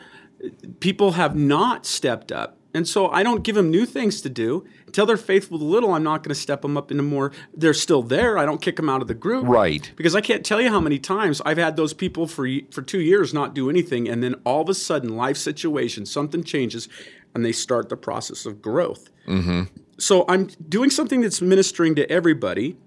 people 0.80 1.14
have 1.14 1.36
not 1.36 1.86
stepped 1.86 2.32
up. 2.32 2.59
And 2.74 2.88
so 2.88 3.10
I 3.10 3.24
don't 3.24 3.44
give 3.44 3.56
them 3.56 3.72
new 3.72 3.86
things 3.86 4.22
to 4.22 4.30
do. 4.30 4.66
Until 4.86 5.06
they're 5.06 5.18
faithful 5.18 5.58
to 5.58 5.66
little, 5.66 5.94
I'm 5.94 6.04
not 6.04 6.24
going 6.24 6.34
to 6.34 6.40
step 6.40 6.62
them 6.62 6.78
up 6.78 6.92
into 6.92 7.04
more. 7.04 7.32
They're 7.54 7.74
still 7.74 8.04
there. 8.04 8.38
I 8.38 8.46
don't 8.46 8.62
kick 8.62 8.76
them 8.76 8.90
out 8.90 9.02
of 9.02 9.08
the 9.08 9.14
group. 9.16 9.48
Right. 9.48 9.92
Because 9.96 10.16
I 10.16 10.22
can't 10.22 10.46
tell 10.46 10.62
you 10.62 10.70
how 10.70 10.80
many 10.80 11.00
times 11.00 11.42
I've 11.46 11.58
had 11.58 11.76
those 11.78 11.94
people 11.94 12.28
for 12.28 12.48
for 12.72 12.82
two 12.82 13.02
years 13.02 13.34
not 13.34 13.54
do 13.54 13.70
anything, 13.70 14.08
and 14.08 14.24
then 14.24 14.36
all 14.46 14.62
of 14.62 14.70
a 14.70 14.74
sudden, 14.74 15.16
life 15.16 15.38
situation, 15.38 16.06
something 16.06 16.44
changes, 16.44 16.88
and 17.34 17.44
they 17.44 17.52
start 17.52 17.90
the 17.90 17.98
process 17.98 18.46
of 18.46 18.62
growth. 18.62 19.10
Mm-hmm. 19.28 19.64
So 19.98 20.26
I'm 20.28 20.48
doing 20.68 20.90
something 20.90 21.22
that's 21.22 21.42
ministering 21.42 21.96
to 21.96 22.10
everybody, 22.10 22.78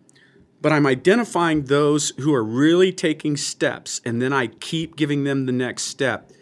but 0.60 0.72
I'm 0.72 0.86
identifying 0.86 1.64
those 1.64 2.10
who 2.18 2.32
are 2.32 2.44
really 2.44 2.92
taking 2.92 3.36
steps, 3.36 4.00
and 4.04 4.22
then 4.22 4.32
I 4.32 4.46
keep 4.46 4.96
giving 4.96 5.24
them 5.24 5.46
the 5.46 5.52
next 5.52 5.82
step. 5.84 6.32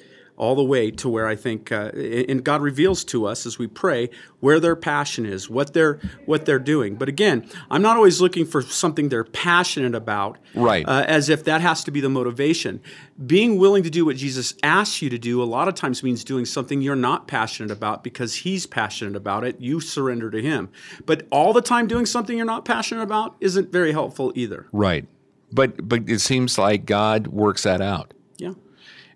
All 0.40 0.54
the 0.54 0.64
way 0.64 0.90
to 0.90 1.06
where 1.06 1.26
I 1.26 1.36
think, 1.36 1.70
uh, 1.70 1.90
and 1.92 2.42
God 2.42 2.62
reveals 2.62 3.04
to 3.04 3.26
us 3.26 3.44
as 3.44 3.58
we 3.58 3.66
pray 3.66 4.08
where 4.40 4.58
their 4.58 4.74
passion 4.74 5.26
is, 5.26 5.50
what 5.50 5.74
they're 5.74 6.00
what 6.24 6.46
they're 6.46 6.58
doing. 6.58 6.96
But 6.96 7.10
again, 7.10 7.46
I'm 7.70 7.82
not 7.82 7.96
always 7.96 8.22
looking 8.22 8.46
for 8.46 8.62
something 8.62 9.10
they're 9.10 9.22
passionate 9.22 9.94
about, 9.94 10.38
right? 10.54 10.88
Uh, 10.88 11.04
as 11.06 11.28
if 11.28 11.44
that 11.44 11.60
has 11.60 11.84
to 11.84 11.90
be 11.90 12.00
the 12.00 12.08
motivation. 12.08 12.80
Being 13.26 13.58
willing 13.58 13.82
to 13.82 13.90
do 13.90 14.06
what 14.06 14.16
Jesus 14.16 14.54
asks 14.62 15.02
you 15.02 15.10
to 15.10 15.18
do 15.18 15.42
a 15.42 15.44
lot 15.44 15.68
of 15.68 15.74
times 15.74 16.02
means 16.02 16.24
doing 16.24 16.46
something 16.46 16.80
you're 16.80 16.96
not 16.96 17.28
passionate 17.28 17.70
about 17.70 18.02
because 18.02 18.34
He's 18.34 18.66
passionate 18.66 19.16
about 19.16 19.44
it. 19.44 19.60
You 19.60 19.78
surrender 19.78 20.30
to 20.30 20.40
Him. 20.40 20.70
But 21.04 21.26
all 21.30 21.52
the 21.52 21.60
time 21.60 21.86
doing 21.86 22.06
something 22.06 22.34
you're 22.34 22.46
not 22.46 22.64
passionate 22.64 23.02
about 23.02 23.36
isn't 23.40 23.70
very 23.70 23.92
helpful 23.92 24.32
either. 24.34 24.68
Right. 24.72 25.06
But 25.52 25.86
but 25.86 26.08
it 26.08 26.20
seems 26.20 26.56
like 26.56 26.86
God 26.86 27.26
works 27.26 27.64
that 27.64 27.82
out. 27.82 28.14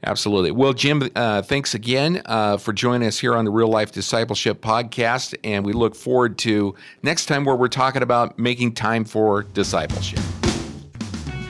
Absolutely. 0.07 0.51
Well, 0.51 0.75
Jim, 0.75 1.09
uh, 1.17 1.41
thanks 1.43 1.75
again 1.75 2.21
uh, 2.27 2.59
for 2.59 2.73
joining 2.75 3.09
us 3.09 3.19
here 3.19 3.35
on 3.35 3.47
the 3.47 3.51
Real 3.51 3.69
Life 3.69 3.91
Discipleship 3.93 4.61
Podcast. 4.61 5.35
And 5.45 5.65
we 5.65 5.73
look 5.73 5.95
forward 5.95 6.37
to 6.39 6.75
next 7.03 7.27
time 7.27 7.45
where 7.45 7.57
we're 7.57 7.69
talking 7.69 8.03
about 8.03 8.39
making 8.39 8.75
time 8.75 9.05
for 9.05 9.43
discipleship. 9.43 10.21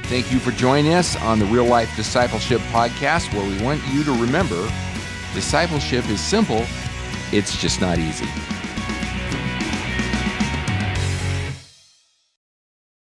Thank 0.05 0.31
you 0.31 0.39
for 0.39 0.53
joining 0.53 0.95
us 0.95 1.17
on 1.23 1.41
the 1.41 1.47
Real 1.47 1.65
Life 1.65 1.95
Discipleship 1.97 2.61
Podcast, 2.71 3.33
where 3.35 3.49
we 3.49 3.61
want 3.65 3.83
you 3.93 4.05
to 4.05 4.13
remember 4.13 4.71
discipleship 5.35 6.09
is 6.09 6.21
simple, 6.21 6.65
it's 7.33 7.61
just 7.61 7.81
not 7.81 7.99
easy. 7.99 8.29